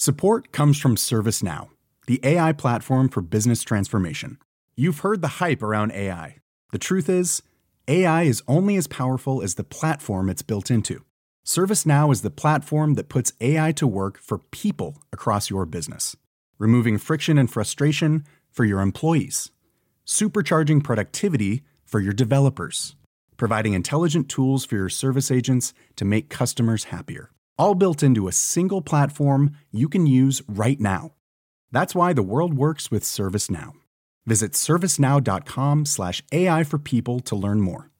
Support 0.00 0.52
comes 0.52 0.78
from 0.78 0.94
ServiceNow, 0.94 1.70
the 2.08 2.20
AI 2.22 2.52
platform 2.54 3.06
for 3.06 3.20
business 3.20 3.62
transformation. 3.62 4.38
You've 4.74 5.00
heard 5.00 5.20
the 5.20 5.36
hype 5.42 5.62
around 5.62 5.92
AI. 5.92 6.36
The 6.72 6.78
truth 6.78 7.06
is, 7.06 7.42
AI 7.86 8.22
is 8.22 8.42
only 8.48 8.76
as 8.76 8.86
powerful 8.86 9.42
as 9.42 9.56
the 9.56 9.62
platform 9.62 10.30
it's 10.30 10.40
built 10.40 10.70
into. 10.70 11.04
ServiceNow 11.44 12.10
is 12.10 12.22
the 12.22 12.30
platform 12.30 12.94
that 12.94 13.10
puts 13.10 13.34
AI 13.42 13.72
to 13.72 13.86
work 13.86 14.18
for 14.22 14.38
people 14.38 14.96
across 15.12 15.50
your 15.50 15.66
business, 15.66 16.16
removing 16.56 16.96
friction 16.96 17.36
and 17.36 17.50
frustration 17.50 18.24
for 18.50 18.64
your 18.64 18.80
employees, 18.80 19.50
supercharging 20.06 20.82
productivity 20.82 21.62
for 21.84 22.00
your 22.00 22.14
developers, 22.14 22.96
providing 23.36 23.74
intelligent 23.74 24.30
tools 24.30 24.64
for 24.64 24.76
your 24.76 24.88
service 24.88 25.30
agents 25.30 25.74
to 25.96 26.06
make 26.06 26.30
customers 26.30 26.84
happier. 26.84 27.32
All 27.58 27.74
built 27.74 28.02
into 28.02 28.28
a 28.28 28.32
single 28.32 28.80
platform 28.80 29.58
you 29.70 29.90
can 29.90 30.06
use 30.06 30.40
right 30.48 30.80
now. 30.80 31.12
That's 31.70 31.94
why 31.94 32.12
the 32.12 32.22
world 32.22 32.54
works 32.54 32.90
with 32.90 33.04
ServiceNow. 33.04 33.72
Visit 34.26 34.52
servicenow.com 34.52 35.86
slash 35.86 36.22
AI 36.32 36.64
for 36.64 36.78
people 36.78 37.20
to 37.20 37.36
learn 37.36 37.60
more. 37.60 37.90